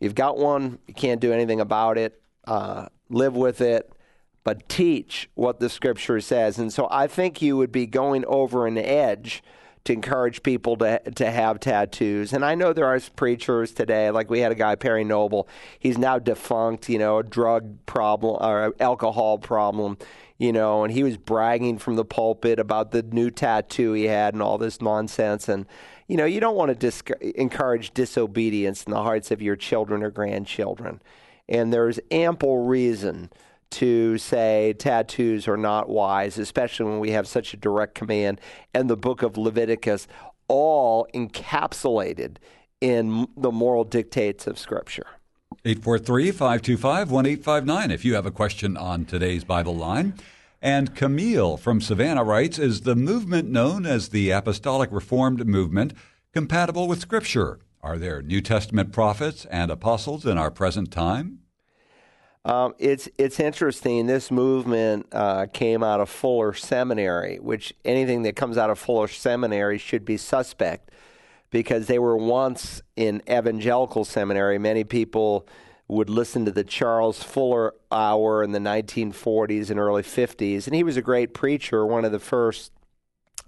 [0.00, 2.22] You've got one, you can't do anything about it.
[2.46, 3.92] Uh, live with it,
[4.44, 6.58] but teach what the Scripture says.
[6.58, 9.42] And so I think you would be going over an edge
[9.84, 12.32] to encourage people to to have tattoos.
[12.34, 15.48] And I know there are preachers today, like we had a guy Perry Noble.
[15.78, 19.96] He's now defunct, you know, a drug problem or alcohol problem,
[20.36, 24.34] you know, and he was bragging from the pulpit about the new tattoo he had
[24.34, 25.48] and all this nonsense.
[25.48, 25.64] And
[26.06, 30.02] you know, you don't want to dis- encourage disobedience in the hearts of your children
[30.02, 31.00] or grandchildren.
[31.48, 33.30] And there's ample reason
[33.70, 38.40] to say tattoos are not wise, especially when we have such a direct command
[38.74, 40.06] and the book of Leviticus,
[40.48, 42.36] all encapsulated
[42.80, 45.06] in the moral dictates of Scripture.
[45.64, 50.14] 843 525 1859 if you have a question on today's Bible line.
[50.60, 55.94] And Camille from Savannah writes Is the movement known as the Apostolic Reformed Movement
[56.32, 57.60] compatible with Scripture?
[57.80, 61.40] Are there New Testament prophets and apostles in our present time?
[62.48, 64.06] Um, it's it's interesting.
[64.06, 69.06] This movement uh, came out of Fuller Seminary, which anything that comes out of Fuller
[69.06, 70.90] Seminary should be suspect,
[71.50, 74.58] because they were once in evangelical seminary.
[74.58, 75.46] Many people
[75.88, 80.82] would listen to the Charles Fuller Hour in the 1940s and early 50s, and he
[80.82, 82.72] was a great preacher, one of the first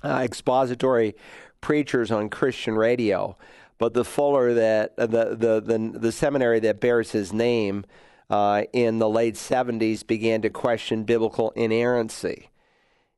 [0.03, 1.15] uh, expository
[1.63, 3.35] preachers on Christian radio.
[3.79, 7.87] But the Fuller that uh, the, the the the seminary that bears his name
[8.31, 12.51] uh, in the late 70s began to question biblical inerrancy.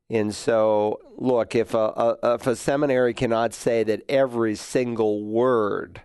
[0.09, 1.77] And so, look, if a,
[2.23, 6.01] a, if a seminary cannot say that every single word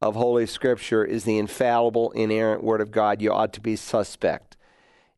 [0.00, 4.56] of Holy Scripture is the infallible, inerrant Word of God, you ought to be suspect.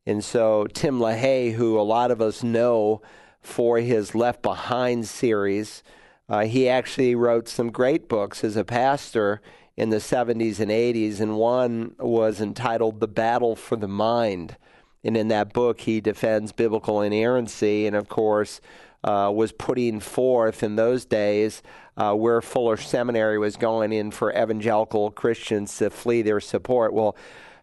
[0.05, 3.01] And so, Tim LaHaye, who a lot of us know
[3.41, 5.83] for his Left Behind series,
[6.27, 9.41] uh, he actually wrote some great books as a pastor
[9.79, 14.57] in the 70s and 80s, and one was entitled The Battle for the Mind.
[15.05, 18.59] And in that book, he defends biblical inerrancy and, of course,
[19.05, 21.63] uh, was putting forth in those days
[21.95, 26.93] uh, where Fuller Seminary was going in for evangelical Christians to flee their support.
[26.93, 27.15] Well,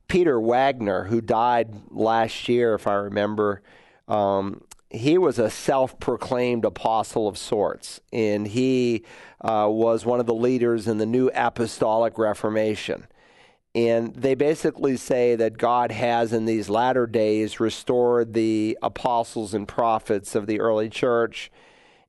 [0.09, 3.61] Peter Wagner, who died last year, if I remember,
[4.09, 4.62] um,
[4.96, 9.04] he was a self-proclaimed apostle of sorts, and he
[9.40, 13.06] uh, was one of the leaders in the New Apostolic Reformation.
[13.74, 19.68] And they basically say that God has, in these latter days, restored the apostles and
[19.68, 21.50] prophets of the early church.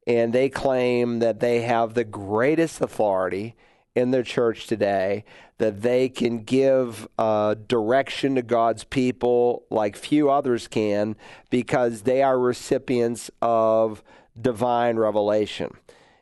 [0.05, 3.53] And they claim that they have the greatest authority
[3.97, 5.25] in the church today,
[5.57, 11.15] that they can give uh, direction to God's people like few others can
[11.49, 14.03] because they are recipients of
[14.39, 15.71] divine revelation.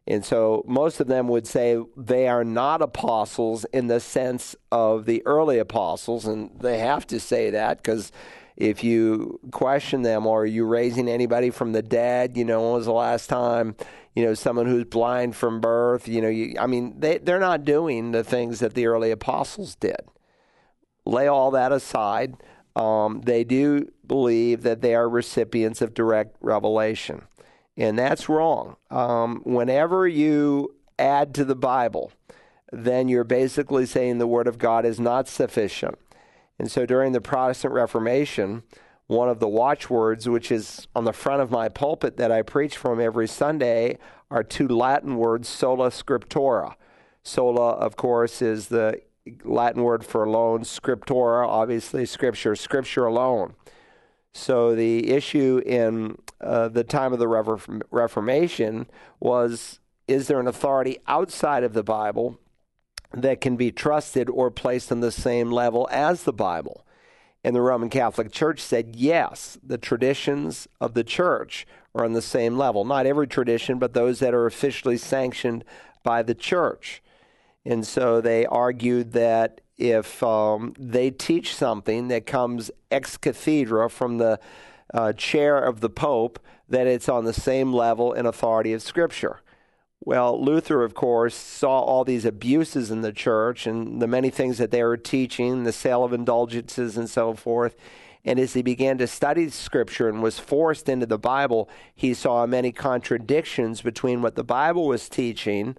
[0.07, 5.05] And so most of them would say they are not apostles in the sense of
[5.05, 8.13] the early apostles, and they have to say that because
[8.57, 12.73] if you question them or are you raising anybody from the dead, you know, when
[12.73, 13.75] was the last time,
[14.15, 17.65] you know, someone who's blind from birth, you know, you, I mean, they, they're not
[17.65, 20.01] doing the things that the early apostles did.
[21.05, 22.35] Lay all that aside.
[22.75, 27.23] Um, they do believe that they are recipients of direct revelation
[27.77, 28.77] and that's wrong.
[28.89, 32.11] Um, whenever you add to the Bible,
[32.71, 35.97] then you're basically saying the Word of God is not sufficient.
[36.57, 38.63] And so during the Protestant Reformation,
[39.07, 42.77] one of the watchwords, which is on the front of my pulpit that I preach
[42.77, 43.97] from every Sunday,
[44.31, 46.75] are two Latin words, sola scriptura.
[47.23, 49.01] Sola, of course, is the
[49.43, 53.55] Latin word for alone, scriptura, obviously, scripture, scripture alone.
[54.33, 58.87] So the issue in uh, the time of the Reformation
[59.19, 62.39] was is there an authority outside of the Bible
[63.15, 66.85] that can be trusted or placed on the same level as the Bible?
[67.43, 72.21] And the Roman Catholic Church said yes, the traditions of the church are on the
[72.21, 72.85] same level.
[72.85, 75.63] Not every tradition, but those that are officially sanctioned
[76.03, 77.01] by the church.
[77.63, 84.17] And so they argued that if um, they teach something that comes ex cathedra from
[84.17, 84.39] the
[84.93, 89.41] uh, chair of the Pope, that it's on the same level and authority of Scripture.
[90.01, 94.57] Well, Luther, of course, saw all these abuses in the church and the many things
[94.57, 97.75] that they were teaching, the sale of indulgences and so forth.
[98.23, 102.45] And as he began to study Scripture and was forced into the Bible, he saw
[102.45, 105.77] many contradictions between what the Bible was teaching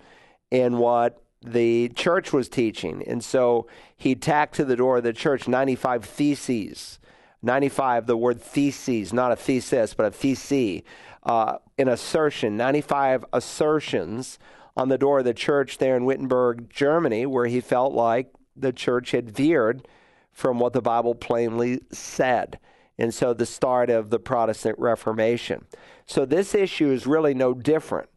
[0.51, 3.03] and what the church was teaching.
[3.07, 6.99] And so he tacked to the door of the church 95 theses.
[7.43, 10.83] 95, the word theses, not a thesis, but a thesis,
[11.27, 14.39] uh, an assertion, 95 assertions
[14.77, 18.73] on the door of the church there in Wittenberg, Germany, where he felt like the
[18.73, 19.87] church had veered
[20.33, 22.59] from what the Bible plainly said.
[22.99, 25.67] And so the start of the Protestant Reformation.
[26.07, 28.09] So this issue is really no different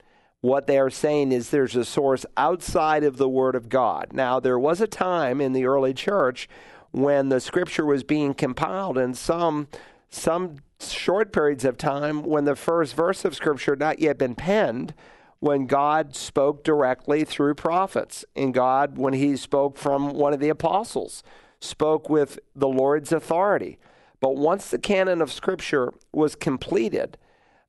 [0.42, 4.14] what they are saying is there's a source outside of the Word of God.
[4.14, 6.48] Now, there was a time in the early church
[6.92, 9.68] when the Scripture was being compiled, and some
[10.10, 14.36] some short periods of time when the first verse of Scripture had not yet been
[14.36, 14.94] penned,
[15.40, 20.50] when God spoke directly through prophets, and God, when He spoke from one of the
[20.50, 21.24] apostles,
[21.60, 23.78] spoke with the Lord's authority.
[24.20, 27.18] But once the canon of Scripture was completed,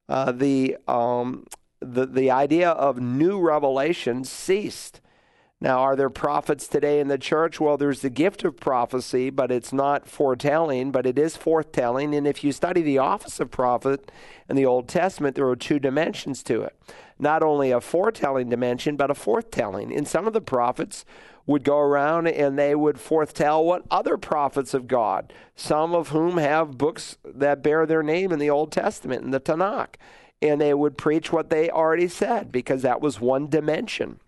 [0.09, 1.47] uh, the um,
[1.81, 5.01] the, the idea of new revelation ceased.
[5.63, 7.61] Now, are there prophets today in the church?
[7.61, 12.17] Well, there's the gift of prophecy, but it's not foretelling, but it is forthtelling.
[12.17, 14.11] And if you study the office of prophet
[14.49, 16.75] in the Old Testament, there are two dimensions to it.
[17.19, 19.95] Not only a foretelling dimension, but a forthtelling.
[19.95, 21.05] And some of the prophets
[21.45, 26.39] would go around and they would foretell what other prophets of God, some of whom
[26.39, 29.97] have books that bear their name in the Old Testament, in the Tanakh
[30.43, 34.19] and they would preach what they already said because that was one dimension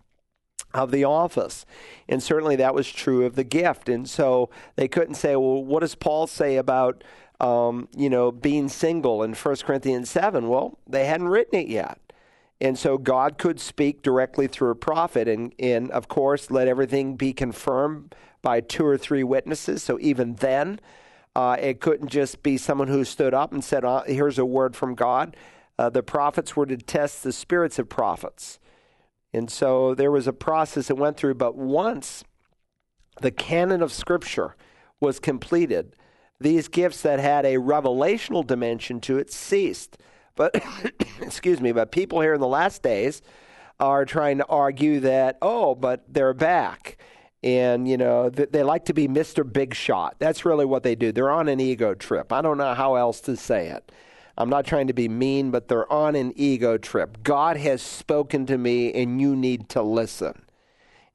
[0.73, 1.65] of the office.
[2.07, 3.89] And certainly that was true of the gift.
[3.89, 7.03] And so they couldn't say, well, what does Paul say about,
[7.39, 10.47] um, you know, being single in 1 Corinthians 7?
[10.47, 11.99] Well, they hadn't written it yet.
[12.61, 17.15] And so God could speak directly through a prophet and, and of course, let everything
[17.15, 19.83] be confirmed by two or three witnesses.
[19.83, 20.79] So even then,
[21.35, 24.75] uh, it couldn't just be someone who stood up and said, oh, here's a word
[24.75, 25.35] from God
[25.77, 28.59] uh, the prophets were to test the spirits of prophets.
[29.33, 32.23] And so there was a process that went through, but once
[33.21, 34.55] the canon of Scripture
[34.99, 35.95] was completed,
[36.39, 39.97] these gifts that had a revelational dimension to it ceased.
[40.35, 40.63] But,
[41.21, 43.21] excuse me, but people here in the last days
[43.79, 46.97] are trying to argue that, oh, but they're back.
[47.41, 49.51] And, you know, they like to be Mr.
[49.51, 50.15] Big Shot.
[50.19, 51.11] That's really what they do.
[51.11, 52.31] They're on an ego trip.
[52.31, 53.91] I don't know how else to say it.
[54.37, 57.21] I'm not trying to be mean, but they're on an ego trip.
[57.23, 60.43] God has spoken to me, and you need to listen.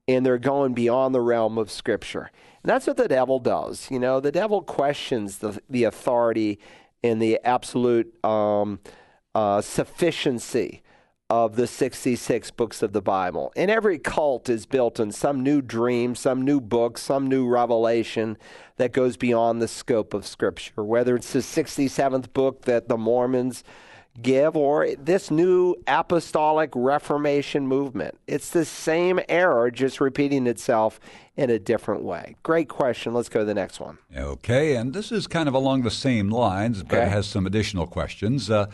[0.07, 2.31] And they're going beyond the realm of Scripture.
[2.63, 3.89] And that's what the devil does.
[3.91, 6.59] You know, the devil questions the, the authority
[7.03, 8.79] and the absolute um,
[9.35, 10.81] uh, sufficiency
[11.29, 13.53] of the 66 books of the Bible.
[13.55, 18.35] And every cult is built on some new dream, some new book, some new revelation
[18.77, 23.63] that goes beyond the scope of Scripture, whether it's the 67th book that the Mormons
[24.19, 28.17] give or this new apostolic reformation movement.
[28.25, 30.99] It's the same error, just repeating itself
[31.37, 32.35] in a different way.
[32.41, 33.13] Great question.
[33.13, 33.99] Let's go to the next one.
[34.17, 37.05] Okay, and this is kind of along the same lines, but Okay.
[37.05, 38.49] it has some additional questions.
[38.49, 38.65] Uh,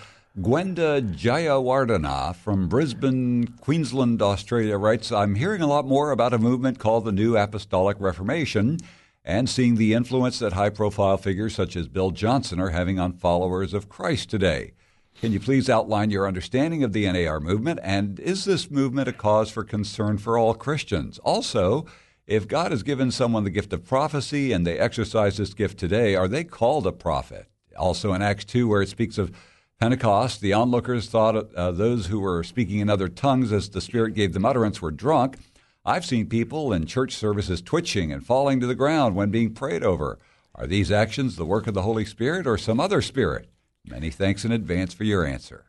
[0.42, 6.78] Gwenda Jayawardena from Brisbane, Queensland, Australia writes I'm hearing a lot more about a movement
[6.78, 8.80] called the New Apostolic Reformation
[9.24, 13.14] and seeing the influence that high profile figures such as Bill Johnson are having on
[13.14, 14.74] followers of Christ today.
[15.22, 17.80] Can you please outline your understanding of the NAR movement?
[17.82, 21.18] And is this movement a cause for concern for all Christians?
[21.20, 21.86] Also,
[22.28, 26.14] if God has given someone the gift of prophecy and they exercise this gift today,
[26.14, 27.48] are they called a prophet?
[27.78, 29.32] Also, in Acts 2, where it speaks of
[29.80, 34.14] Pentecost, the onlookers thought uh, those who were speaking in other tongues as the Spirit
[34.14, 35.38] gave them utterance were drunk.
[35.86, 39.84] I've seen people in church services twitching and falling to the ground when being prayed
[39.84, 40.18] over.
[40.56, 43.50] Are these actions the work of the Holy Spirit or some other spirit?
[43.86, 45.66] Many thanks in advance for your answer.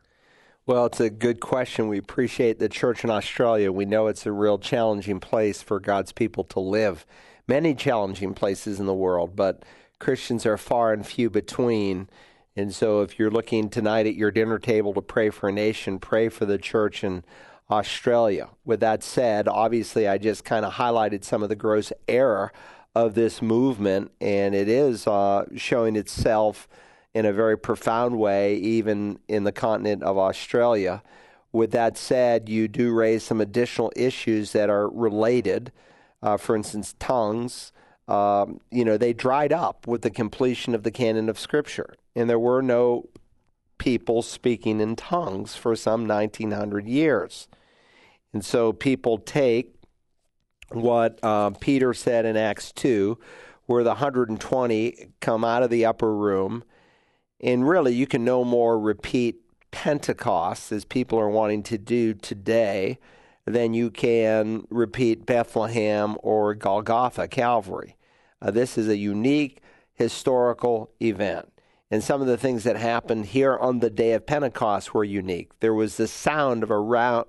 [0.65, 1.87] Well, it's a good question.
[1.87, 3.71] We appreciate the church in Australia.
[3.71, 7.05] We know it's a real challenging place for God's people to live.
[7.47, 9.63] Many challenging places in the world, but
[9.99, 12.09] Christians are far and few between.
[12.57, 15.99] And so, if you're looking tonight at your dinner table to pray for a nation,
[15.99, 17.23] pray for the church in
[17.69, 18.49] Australia.
[18.65, 22.51] With that said, obviously, I just kind of highlighted some of the gross error
[22.95, 26.67] of this movement, and it is uh, showing itself
[27.13, 31.03] in a very profound way, even in the continent of Australia.
[31.51, 35.71] With that said, you do raise some additional issues that are related.
[36.23, 37.71] Uh, for instance, tongues.
[38.07, 42.27] Um, you know, they dried up with the completion of the canon of Scripture, and
[42.27, 43.07] there were no
[43.77, 47.47] people speaking in tongues for some 1900 years.
[48.33, 49.75] And so people take
[50.69, 53.19] what uh, Peter said in Acts 2,
[53.67, 56.63] where the 120 come out of the upper room.
[57.39, 59.35] And really, you can no more repeat
[59.69, 62.97] Pentecost, as people are wanting to do today,
[63.45, 67.95] than you can repeat Bethlehem or Golgotha, Calvary.
[68.41, 69.61] Uh, this is a unique
[69.93, 71.51] historical event.
[71.89, 75.57] And some of the things that happened here on the day of Pentecost were unique.
[75.61, 77.25] There was the sound of a, round,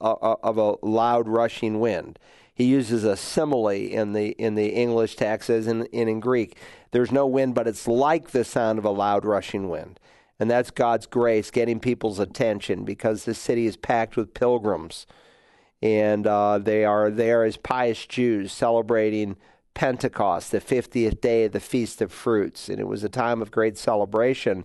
[0.00, 2.18] uh, of a loud rushing wind.
[2.54, 6.56] He uses a simile in the in the English text as in, in, in Greek.
[6.90, 10.00] There's no wind, but it's like the sound of a loud rushing wind.
[10.40, 15.06] And that's God's grace getting people's attention because the city is packed with pilgrims.
[15.82, 19.36] And uh, they are there as pious Jews celebrating
[19.78, 22.68] Pentecost, the 50th day of the Feast of Fruits.
[22.68, 24.64] And it was a time of great celebration.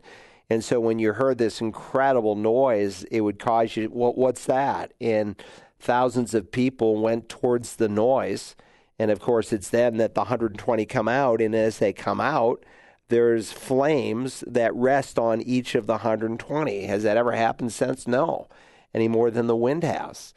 [0.50, 4.92] And so when you heard this incredible noise, it would cause you, what, what's that?
[5.00, 5.40] And
[5.80, 8.56] thousands of people went towards the noise.
[8.98, 11.42] And of course, it's then that the 120 come out.
[11.42, 12.66] And as they come out,
[13.10, 16.88] there's flames that rest on each of the 120.
[16.88, 18.08] Has that ever happened since?
[18.08, 18.48] No,
[18.96, 20.34] any more than the wind has.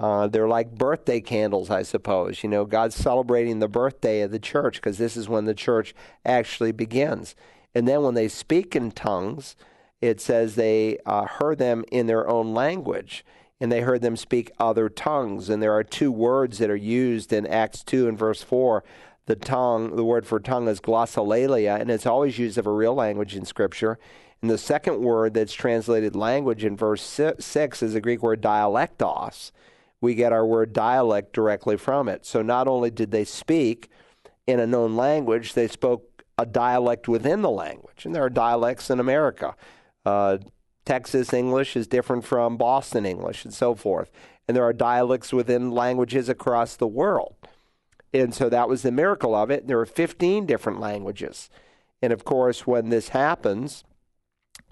[0.00, 2.42] Uh, they're like birthday candles, I suppose.
[2.42, 5.94] You know, God's celebrating the birthday of the church because this is when the church
[6.24, 7.36] actually begins.
[7.74, 9.56] And then when they speak in tongues,
[10.00, 13.26] it says they uh, heard them in their own language
[13.60, 15.50] and they heard them speak other tongues.
[15.50, 18.82] And there are two words that are used in Acts 2 and verse 4.
[19.26, 22.94] The tongue, the word for tongue is glossolalia, and it's always used of a real
[22.94, 23.98] language in Scripture.
[24.40, 29.52] And the second word that's translated language in verse 6 is the Greek word dialectos.
[30.00, 32.24] We get our word dialect directly from it.
[32.24, 33.90] So not only did they speak
[34.46, 38.06] in a known language, they spoke a dialect within the language.
[38.06, 39.54] And there are dialects in America.
[40.06, 40.38] Uh,
[40.86, 44.10] Texas English is different from Boston English and so forth.
[44.48, 47.36] And there are dialects within languages across the world.
[48.12, 49.68] And so that was the miracle of it.
[49.68, 51.48] There are 15 different languages.
[52.02, 53.84] And of course, when this happens,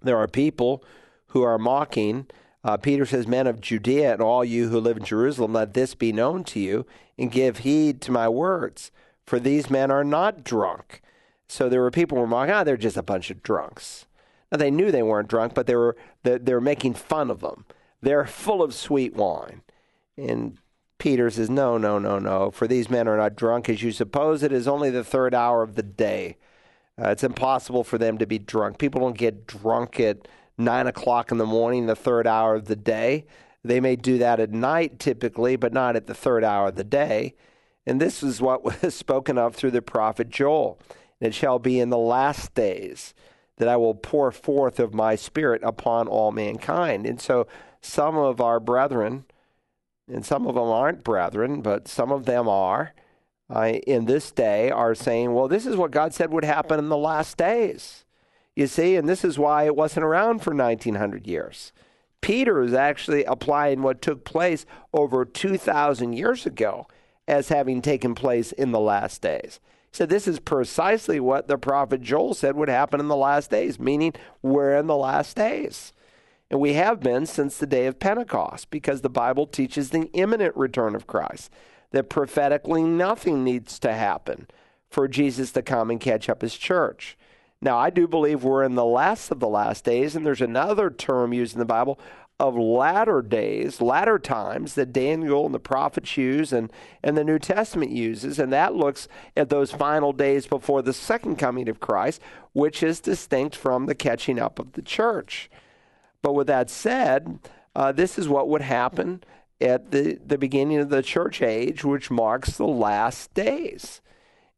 [0.03, 0.83] there are people
[1.29, 2.27] who are mocking.
[2.65, 5.95] Uh, Peter says, Men of Judea and all you who live in Jerusalem, let this
[5.95, 6.87] be known to you
[7.17, 8.91] and give heed to my words,
[9.27, 11.01] for these men are not drunk.
[11.49, 14.07] So there were people mocking, ah, they're just a bunch of drunks.
[14.51, 17.41] Now they knew they weren't drunk, but they were they, they were making fun of
[17.41, 17.65] them.
[18.01, 19.63] They're full of sweet wine.
[20.17, 20.59] And
[20.99, 22.51] Peter says, No, no, no, no.
[22.51, 24.43] For these men are not drunk as you suppose.
[24.43, 26.37] It is only the third hour of the day.
[27.01, 28.79] Uh, it's impossible for them to be drunk.
[28.79, 30.27] People don't get drunk at
[30.59, 33.25] nine o'clock in the morning, the third hour of the day.
[33.65, 36.85] They may do that at night typically, but not at the third hour of the
[36.85, 37.35] day.
[37.87, 40.79] And this is what was spoken of through the prophet Joel.
[41.21, 43.15] It shall be in the last days
[43.57, 47.07] that I will pour forth of my spirit upon all mankind.
[47.07, 47.47] And so
[47.81, 49.25] some of our brethren,
[50.07, 52.95] and some of them aren't brethren, but some of them are,
[53.51, 56.89] uh, in this day, are saying, well, this is what God said would happen in
[56.89, 58.05] the last days.
[58.59, 61.73] You see, and this is why it wasn't around for 1900 years.
[62.21, 66.89] Peter is actually applying what took place over 2,000 years ago
[67.29, 69.61] as having taken place in the last days.
[69.93, 73.79] So this is precisely what the prophet Joel said would happen in the last days,
[73.79, 75.93] meaning we're in the last days.
[76.51, 80.57] And we have been since the day of Pentecost because the Bible teaches the imminent
[80.57, 81.53] return of Christ,
[81.93, 84.49] that prophetically nothing needs to happen
[84.91, 87.17] for Jesus to come and catch up his church.
[87.61, 90.91] Now, I do believe we're in the last of the last days, and there's another
[90.91, 91.99] term used in the Bible
[92.39, 97.39] of latter days, latter times that Daniel and the prophets use and, and the New
[97.41, 102.23] Testament uses, and that looks at those final days before the second coming of Christ,
[102.53, 105.51] which is distinct from the catching up of the church.
[106.23, 107.41] But with that said,
[107.75, 109.25] uh, this is what would happen
[109.61, 114.01] at the, the beginning of the church age, which marks the last days.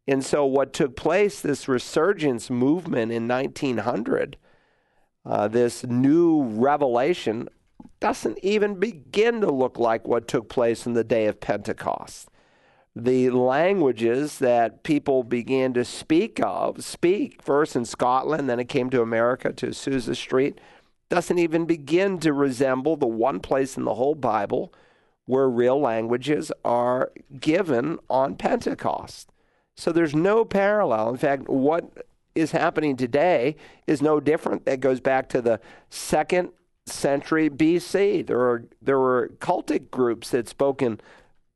[0.06, 4.36] And so, what took place, this resurgence movement in 1900,
[5.24, 7.48] uh, this new revelation,
[8.00, 12.28] doesn't even begin to look like what took place in the day of Pentecost.
[12.96, 18.90] The languages that people began to speak of, speak first in Scotland, then it came
[18.90, 20.60] to America, to Azusa Street,
[21.08, 24.72] doesn't even begin to resemble the one place in the whole Bible
[25.26, 29.30] where real languages are given on Pentecost.
[29.80, 31.08] So there's no parallel.
[31.08, 32.04] In fact, what
[32.34, 33.56] is happening today
[33.86, 34.66] is no different.
[34.66, 35.58] That goes back to the
[35.88, 36.50] second
[36.84, 38.26] century BC.
[38.26, 41.00] There were there were cultic groups that spoke in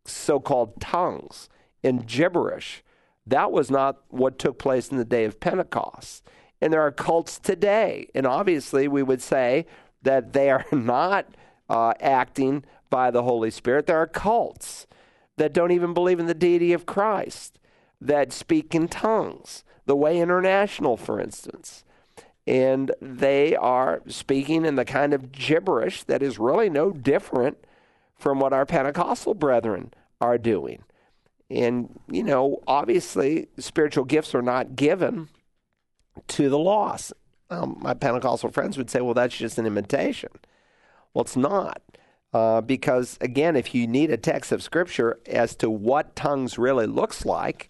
[0.07, 1.51] so-called tongues
[1.83, 2.83] in gibberish.
[3.27, 6.27] That was not what took place in the day of Pentecost.
[6.63, 9.67] And there are cults today, and obviously we would say
[10.01, 11.27] that they are not
[11.69, 13.85] uh, acting by the Holy Spirit.
[13.85, 14.87] There are cults
[15.37, 17.59] that don't even believe in the deity of Christ
[18.05, 21.85] that speak in tongues, the Way International, for instance.
[22.47, 27.57] And they are speaking in the kind of gibberish that is really no different
[28.15, 30.85] from what our Pentecostal brethren are doing.
[31.51, 35.29] And, you know, obviously, spiritual gifts are not given
[36.29, 37.15] to the lost.
[37.49, 40.31] Um, my Pentecostal friends would say, well, that's just an imitation.
[41.13, 41.81] Well, it's not.
[42.33, 46.87] Uh, because, again, if you need a text of Scripture as to what tongues really
[46.87, 47.69] looks like,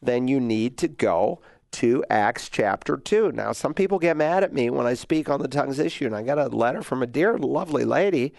[0.00, 1.40] then you need to go
[1.70, 3.32] to Acts chapter 2.
[3.32, 6.16] Now, some people get mad at me when I speak on the tongues issue, and
[6.16, 8.32] I got a letter from a dear, lovely lady,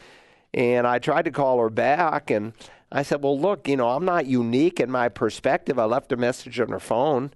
[0.54, 2.54] and I tried to call her back, and
[2.92, 5.78] I said, Well, look, you know, I'm not unique in my perspective.
[5.78, 7.32] I left a message on her phone.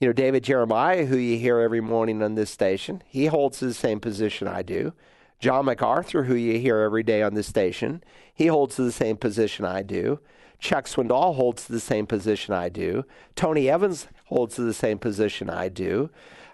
[0.00, 3.72] You know, David Jeremiah, who you hear every morning on this station, he holds the
[3.72, 4.92] same position I do.
[5.38, 8.02] John MacArthur, who you hear every day on this station,
[8.32, 10.20] he holds the same position I do.
[10.58, 13.04] Chuck Swindoll holds the same position I do.
[13.34, 16.10] Tony Evans holds the same position I do.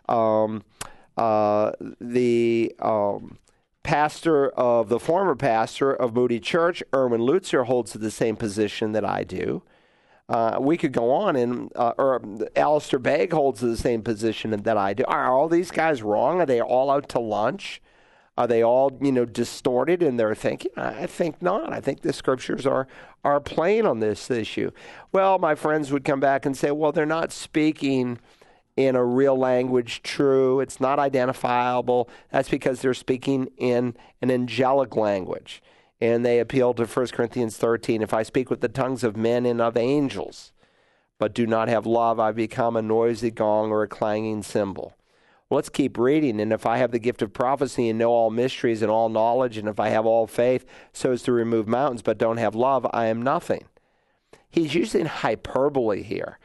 [0.09, 0.65] Um,
[1.17, 3.39] uh, the um,
[3.83, 9.05] pastor of the former pastor of Moody Church, Erwin Lutzer, holds the same position that
[9.05, 9.63] I do.
[10.29, 12.23] Uh, we could go on, and uh, or
[12.57, 15.05] Alistair Begg holds the same position that I do.
[15.07, 16.41] Are all these guys wrong?
[16.41, 17.83] Are they all out to lunch?
[18.37, 20.71] Are they all, you know, distorted in their thinking?
[20.77, 21.73] I think not.
[21.73, 22.87] I think the scriptures are
[23.25, 24.71] are plain on this issue.
[25.13, 28.19] Well, my friends would come back and say, well, they're not speaking
[28.77, 30.61] in a real language true.
[30.61, 32.09] It's not identifiable.
[32.31, 35.63] That's because they're speaking in an angelic language.
[36.01, 39.47] And they appeal to 1 Corinthians 13 if I speak with the tongues of men
[39.47, 40.53] and of angels,
[41.19, 44.95] but do not have love, I become a noisy gong or a clanging cymbal.
[45.53, 46.41] Let's keep reading.
[46.41, 49.59] And if I have the gift of prophecy and know all mysteries and all knowledge,
[49.59, 52.87] and if I have all faith so as to remove mountains but don't have love,
[52.93, 53.65] I am nothing.
[54.49, 56.39] He's using hyperbole here.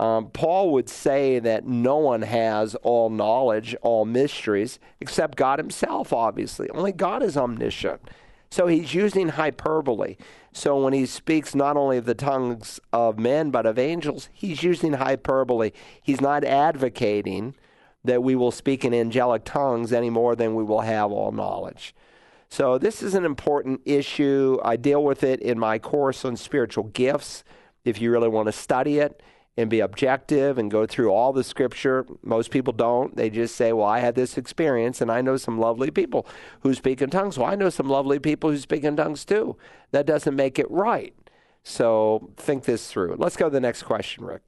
[0.00, 6.12] Um, Paul would say that no one has all knowledge, all mysteries, except God himself,
[6.12, 6.68] obviously.
[6.70, 8.00] Only God is omniscient.
[8.50, 10.16] So he's using hyperbole.
[10.52, 14.62] So when he speaks not only of the tongues of men, but of angels, he's
[14.62, 15.72] using hyperbole.
[16.02, 17.54] He's not advocating
[18.04, 21.94] that we will speak in angelic tongues any more than we will have all knowledge.
[22.48, 24.58] So, this is an important issue.
[24.62, 27.42] I deal with it in my course on spiritual gifts.
[27.84, 29.22] If you really want to study it
[29.56, 33.16] and be objective and go through all the scripture, most people don't.
[33.16, 36.26] They just say, Well, I had this experience and I know some lovely people
[36.60, 37.38] who speak in tongues.
[37.38, 39.56] Well, I know some lovely people who speak in tongues too.
[39.90, 41.14] That doesn't make it right.
[41.62, 43.16] So, think this through.
[43.18, 44.42] Let's go to the next question, Rick.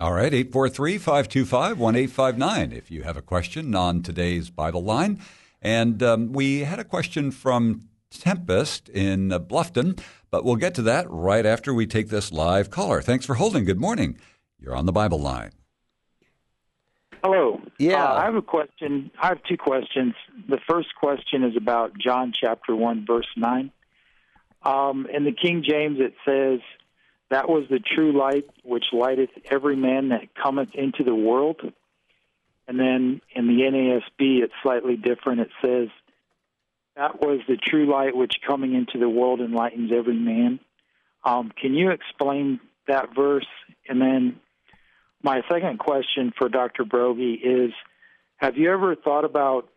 [0.00, 5.20] All right, 843 525 1859 if you have a question on today's Bible line.
[5.60, 9.98] And um, we had a question from Tempest in uh, Bluffton,
[10.30, 13.02] but we'll get to that right after we take this live caller.
[13.02, 13.64] Thanks for holding.
[13.64, 14.18] Good morning.
[14.60, 15.50] You're on the Bible line.
[17.22, 17.60] Hello.
[17.78, 18.04] Yeah.
[18.04, 19.10] Uh, I have a question.
[19.20, 20.14] I have two questions.
[20.48, 23.72] The first question is about John chapter 1, verse 9.
[24.62, 26.60] Um, in the King James, it says,
[27.34, 31.60] That was the true light which lighteth every man that cometh into the world.
[32.68, 35.40] And then in the NASB, it's slightly different.
[35.40, 35.88] It says,
[36.94, 40.60] That was the true light which coming into the world enlightens every man.
[41.24, 43.48] Um, can you explain that verse?
[43.88, 44.36] And then
[45.20, 46.84] my second question for Dr.
[46.84, 47.72] Broggi is
[48.36, 49.68] Have you ever thought about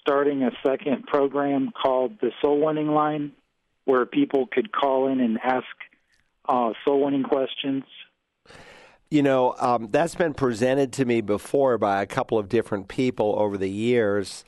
[0.00, 3.32] starting a second program called the Soul Winning Line
[3.84, 5.66] where people could call in and ask
[6.48, 7.84] uh, soul winning questions?
[9.10, 13.34] You know, um, that's been presented to me before by a couple of different people
[13.38, 14.44] over the years.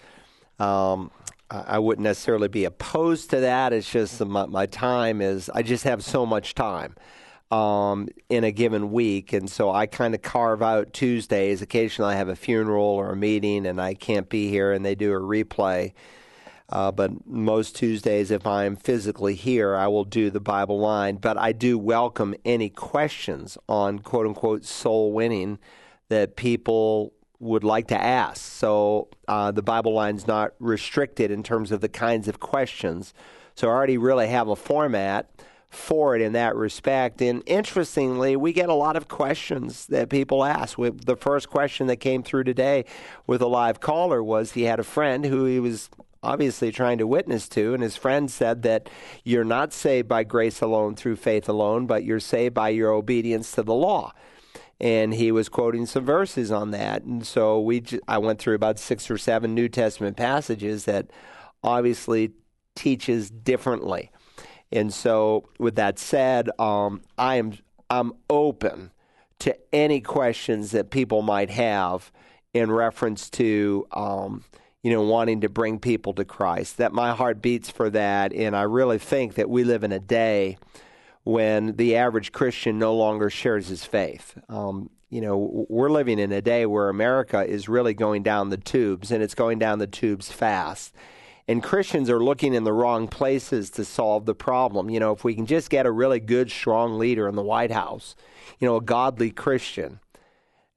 [0.58, 1.10] Um,
[1.50, 3.72] I wouldn't necessarily be opposed to that.
[3.72, 6.94] It's just my, my time is, I just have so much time
[7.50, 9.32] um, in a given week.
[9.32, 11.62] And so I kind of carve out Tuesdays.
[11.62, 14.94] Occasionally I have a funeral or a meeting and I can't be here and they
[14.94, 15.92] do a replay.
[16.70, 21.16] Uh, but most Tuesdays, if I'm physically here, I will do the Bible line.
[21.16, 25.58] But I do welcome any questions on quote unquote soul winning
[26.08, 28.40] that people would like to ask.
[28.40, 33.12] So uh, the Bible line's not restricted in terms of the kinds of questions.
[33.54, 35.30] So I already really have a format
[35.68, 37.20] for it in that respect.
[37.20, 40.78] And interestingly, we get a lot of questions that people ask.
[40.78, 42.84] The first question that came through today
[43.26, 45.90] with a live caller was he had a friend who he was
[46.24, 48.88] obviously trying to witness to, and his friend said that
[49.22, 53.52] you're not saved by grace alone through faith alone, but you're saved by your obedience
[53.52, 54.12] to the law.
[54.80, 58.78] And he was quoting some verses on that, and so we I went through about
[58.78, 61.10] six or seven New Testament passages that
[61.62, 62.32] obviously
[62.74, 64.10] teaches differently.
[64.72, 67.52] And so, with that said, um, I am
[67.88, 68.90] I'm open
[69.40, 72.10] to any questions that people might have
[72.52, 74.44] in reference to um,
[74.84, 76.76] you know wanting to bring people to Christ.
[76.76, 79.98] That my heart beats for that, and I really think that we live in a
[79.98, 80.58] day
[81.24, 84.38] when the average Christian no longer shares his faith.
[84.48, 88.56] Um, you know, we're living in a day where America is really going down the
[88.56, 90.94] tubes, and it's going down the tubes fast
[91.46, 94.88] and Christians are looking in the wrong places to solve the problem.
[94.88, 97.70] You know, if we can just get a really good, strong leader in the White
[97.70, 98.16] House,
[98.58, 100.00] you know, a godly Christian,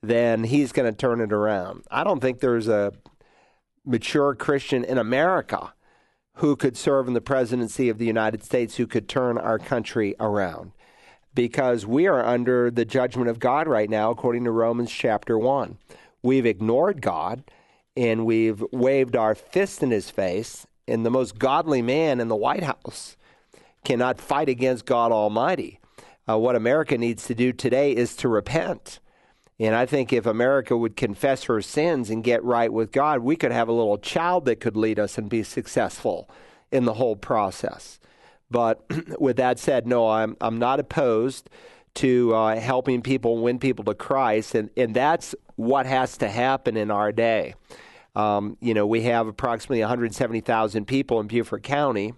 [0.01, 1.83] then he's going to turn it around.
[1.89, 2.91] I don't think there's a
[3.87, 5.73] mature Christian in America
[6.35, 10.15] who could serve in the presidency of the United States who could turn our country
[10.19, 10.71] around.
[11.33, 15.77] Because we are under the judgment of God right now, according to Romans chapter 1.
[16.21, 17.43] We've ignored God
[17.95, 22.35] and we've waved our fist in his face, and the most godly man in the
[22.35, 23.17] White House
[23.83, 25.79] cannot fight against God Almighty.
[26.29, 28.99] Uh, what America needs to do today is to repent.
[29.59, 33.35] And I think if America would confess her sins and get right with God, we
[33.35, 36.29] could have a little child that could lead us and be successful
[36.71, 37.99] in the whole process.
[38.51, 38.85] But
[39.19, 41.49] with that said, no, I'm I'm not opposed
[41.95, 46.77] to uh, helping people win people to Christ, and and that's what has to happen
[46.77, 47.55] in our day.
[48.15, 52.13] Um, you know, we have approximately 170,000 people in Beaufort County.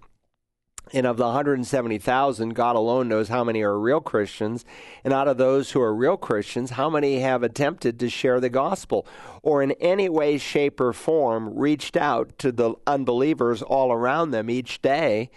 [0.94, 4.66] And of the 170,000, God alone knows how many are real Christians.
[5.04, 8.50] And out of those who are real Christians, how many have attempted to share the
[8.50, 9.06] gospel
[9.44, 14.50] or in any way, shape, or form reached out to the unbelievers all around them
[14.50, 15.30] each day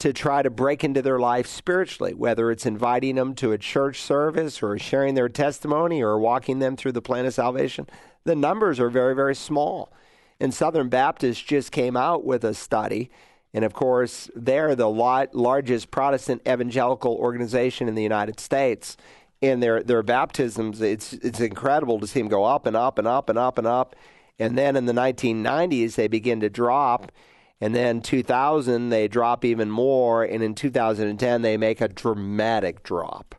[0.00, 4.02] to try to break into their life spiritually, whether it's inviting them to a church
[4.02, 7.86] service or sharing their testimony or walking them through the plan of salvation?
[8.24, 9.92] the numbers are very, very small.
[10.40, 13.10] And Southern Baptist just came out with a study.
[13.54, 18.96] And of course, they're the largest Protestant evangelical organization in the United States.
[19.40, 23.06] And their, their baptisms, it's, it's incredible to see them go up and up and
[23.06, 23.94] up and up and up.
[24.40, 27.12] And then in the 1990s, they begin to drop.
[27.60, 30.24] And then 2000, they drop even more.
[30.24, 33.36] And in 2010, they make a dramatic drop.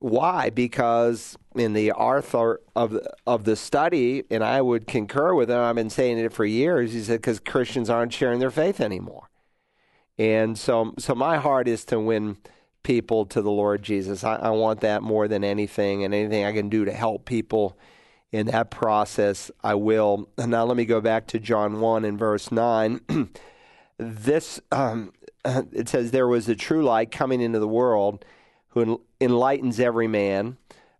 [0.00, 0.50] Why?
[0.50, 5.58] Because in the author of of the study, and I would concur with him.
[5.58, 6.92] I've been saying it for years.
[6.92, 9.30] He said because Christians aren't sharing their faith anymore,
[10.18, 12.36] and so so my heart is to win
[12.82, 14.24] people to the Lord Jesus.
[14.24, 17.78] I, I want that more than anything, and anything I can do to help people
[18.32, 20.28] in that process, I will.
[20.36, 23.00] And now let me go back to John one and verse nine.
[23.98, 25.12] this um,
[25.44, 28.24] it says there was a true light coming into the world
[28.68, 30.56] who enlightens every man.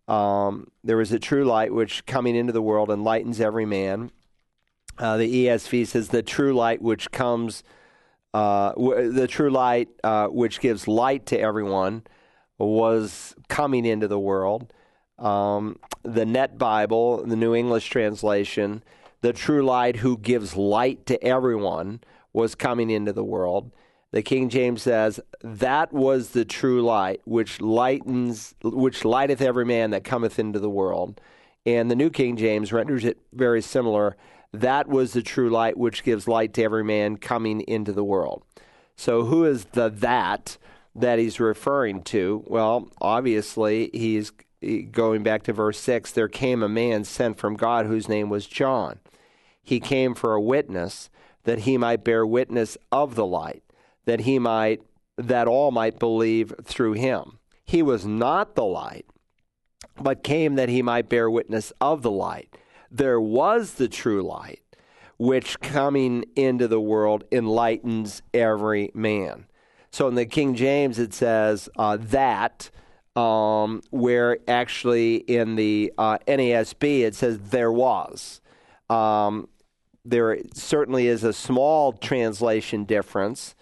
[0.07, 4.11] Um, there is a true light which coming into the world enlightens every man.
[4.97, 7.63] Uh, the ESV says the true light which comes,
[8.33, 12.03] uh, w- the true light uh, which gives light to everyone
[12.57, 14.71] was coming into the world.
[15.17, 18.83] Um, the Net Bible, the New English translation,
[19.21, 22.01] the true light who gives light to everyone
[22.31, 23.71] was coming into the world.
[24.15, 29.89] The King James says, That was the true light, which lightens which lighteth every man
[29.89, 31.19] that cometh into the world.
[31.65, 34.15] And the New King James renders it very similar.
[34.53, 38.43] That was the true light which gives light to every man coming into the world.
[38.95, 40.57] So who is the that
[40.95, 42.41] that he's referring to?
[42.47, 44.31] Well, obviously he's
[44.93, 48.47] going back to verse 6 there came a man sent from God whose name was
[48.47, 48.97] John.
[49.61, 51.09] He came for a witness
[51.43, 53.61] that he might bear witness of the light,
[54.05, 54.81] that he might
[55.17, 57.39] that all might believe through him.
[57.63, 59.05] He was not the light,
[59.99, 62.57] but came that he might bear witness of the light.
[62.91, 64.61] There was the true light,
[65.17, 69.45] which coming into the world enlightens every man.
[69.91, 72.69] So in the King James, it says uh, that,
[73.15, 78.41] um, where actually in the uh, NASB, it says there was.
[78.89, 79.47] Um,
[80.03, 83.55] there certainly is a small translation difference,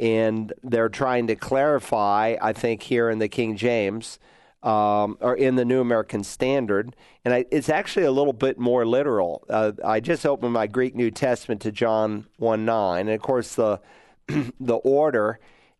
[0.00, 4.18] and they're trying to clarify, I think, here in the King James
[4.62, 8.86] um, or in the New American Standard, and I, it's actually a little bit more
[8.86, 9.44] literal.
[9.48, 13.54] Uh, I just opened my Greek New Testament to John 1 9, and of course,
[13.54, 13.80] the,
[14.60, 15.38] the order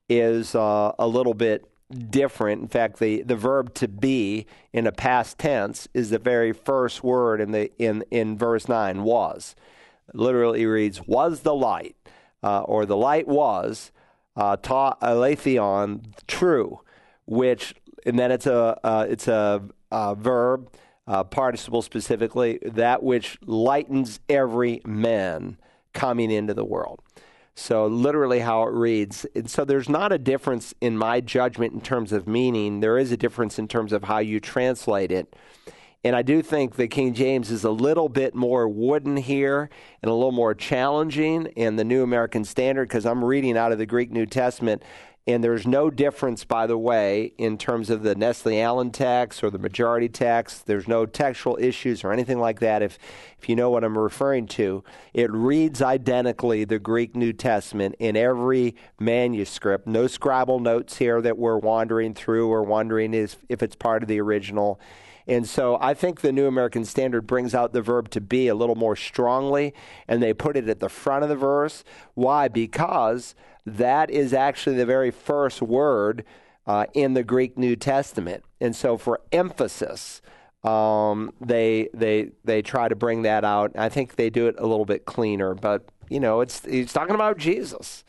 [0.08, 1.66] is uh, a little bit
[2.10, 2.62] different.
[2.62, 7.02] In fact, the, the verb to be in a past tense is the very first
[7.02, 9.54] word in the in, in verse nine was
[10.12, 11.96] literally reads, was the light,
[12.42, 13.92] uh, or the light was,
[14.36, 16.80] uh, ta aletheon, true,
[17.26, 17.74] which,
[18.06, 20.70] and then it's a, uh, it's a, a verb,
[21.06, 25.56] uh, participle specifically, that which lightens every man
[25.92, 27.00] coming into the world.
[27.56, 29.26] So, literally, how it reads.
[29.34, 32.80] And so, there's not a difference in my judgment in terms of meaning.
[32.80, 35.34] There is a difference in terms of how you translate it.
[36.02, 39.68] And I do think the King James is a little bit more wooden here
[40.02, 43.76] and a little more challenging in the New American Standard because I'm reading out of
[43.76, 44.82] the Greek New Testament.
[45.26, 49.50] And there's no difference, by the way, in terms of the Nestle Aland text or
[49.50, 50.66] the majority text.
[50.66, 52.80] There's no textual issues or anything like that.
[52.80, 52.98] If,
[53.38, 54.82] if you know what I'm referring to,
[55.12, 59.86] it reads identically the Greek New Testament in every manuscript.
[59.86, 64.08] No scribal notes here that we're wandering through or wondering if, if it's part of
[64.08, 64.80] the original.
[65.30, 68.54] And so I think the New American Standard brings out the verb to be a
[68.56, 69.72] little more strongly,
[70.08, 71.84] and they put it at the front of the verse.
[72.14, 72.48] Why?
[72.48, 76.24] Because that is actually the very first word
[76.66, 78.42] uh, in the Greek New Testament.
[78.60, 80.20] And so for emphasis,
[80.64, 83.70] um, they they they try to bring that out.
[83.76, 87.14] I think they do it a little bit cleaner, but you know, it's he's talking
[87.14, 88.02] about Jesus.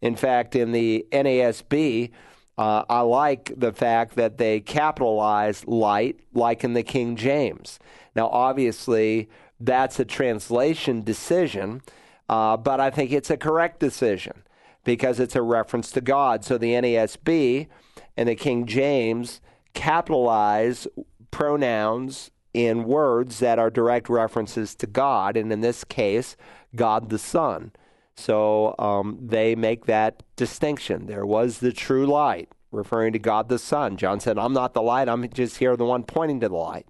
[0.00, 2.12] In fact, in the NASB,
[2.58, 7.78] uh, I like the fact that they capitalize light, like in the King James.
[8.16, 9.28] Now, obviously,
[9.60, 11.82] that's a translation decision,
[12.28, 14.42] uh, but I think it's a correct decision
[14.82, 16.44] because it's a reference to God.
[16.44, 17.68] So the NASB
[18.16, 19.40] and the King James
[19.74, 20.88] capitalize
[21.30, 26.36] pronouns in words that are direct references to God, and in this case,
[26.74, 27.70] God the Son.
[28.18, 31.06] So um, they make that distinction.
[31.06, 33.96] There was the true light, referring to God the Son.
[33.96, 36.86] John said, I'm not the light, I'm just here, the one pointing to the light,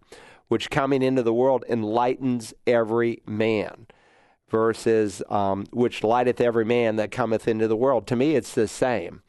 [0.48, 3.86] which coming into the world enlightens every man.
[4.48, 8.06] Versus, um, which lighteth every man that cometh into the world.
[8.06, 9.20] To me, it's the same.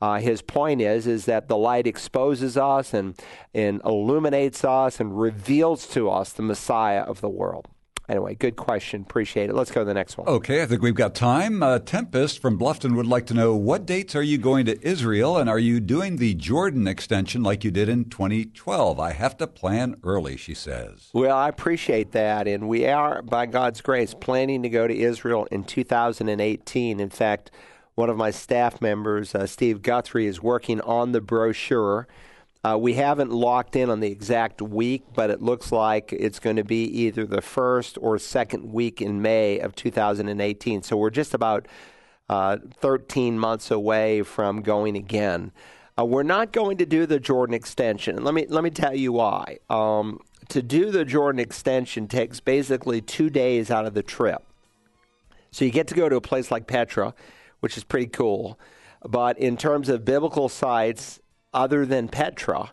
[0.00, 3.20] Uh, his point is is that the light exposes us and
[3.52, 7.66] and illuminates us and reveals to us the Messiah of the world.
[8.08, 9.02] Anyway, good question.
[9.02, 9.54] Appreciate it.
[9.54, 10.26] Let's go to the next one.
[10.26, 11.62] Okay, I think we've got time.
[11.62, 15.36] Uh, Tempest from Bluffton would like to know what dates are you going to Israel
[15.36, 18.98] and are you doing the Jordan extension like you did in 2012?
[18.98, 21.10] I have to plan early, she says.
[21.12, 22.48] Well, I appreciate that.
[22.48, 27.00] And we are, by God's grace, planning to go to Israel in 2018.
[27.00, 27.50] In fact,
[27.94, 32.08] one of my staff members, uh, Steve Guthrie, is working on the brochure
[32.68, 36.56] uh, we haven't locked in on the exact week, but it looks like it's going
[36.56, 40.82] to be either the first or second week in May of 2018.
[40.82, 41.66] So we're just about
[42.28, 45.50] uh, 13 months away from going again.
[45.98, 48.22] Uh, we're not going to do the Jordan extension.
[48.22, 49.58] Let me let me tell you why.
[49.70, 54.44] Um, to do the Jordan extension takes basically two days out of the trip.
[55.52, 57.14] So you get to go to a place like Petra,
[57.60, 58.58] which is pretty cool.
[59.04, 61.20] But in terms of biblical sites,
[61.52, 62.72] other than Petra,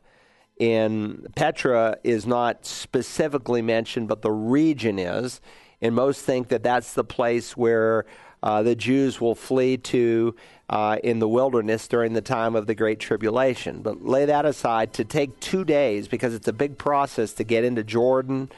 [0.58, 5.42] in Petra is not specifically mentioned, but the region is.
[5.82, 8.06] And most think that that's the place where
[8.42, 10.36] uh, the Jews will flee to
[10.70, 13.82] uh, in the wilderness during the time of the Great Tribulation.
[13.82, 17.64] But lay that aside to take two days because it's a big process to get
[17.64, 18.50] into Jordan.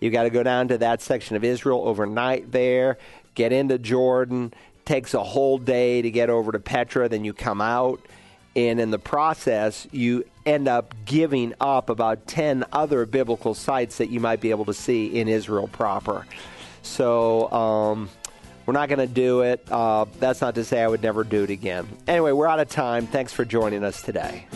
[0.00, 2.98] You've got to go down to that section of Israel overnight there,
[3.34, 4.54] get into Jordan.
[4.84, 8.00] Takes a whole day to get over to Petra, then you come out
[8.54, 14.10] and in the process, you end up giving up about 10 other biblical sites that
[14.10, 16.26] you might be able to see in Israel proper.
[16.82, 18.10] So, um,
[18.66, 19.66] we're not going to do it.
[19.70, 21.88] Uh, that's not to say I would never do it again.
[22.06, 23.06] Anyway, we're out of time.
[23.06, 24.46] Thanks for joining us today.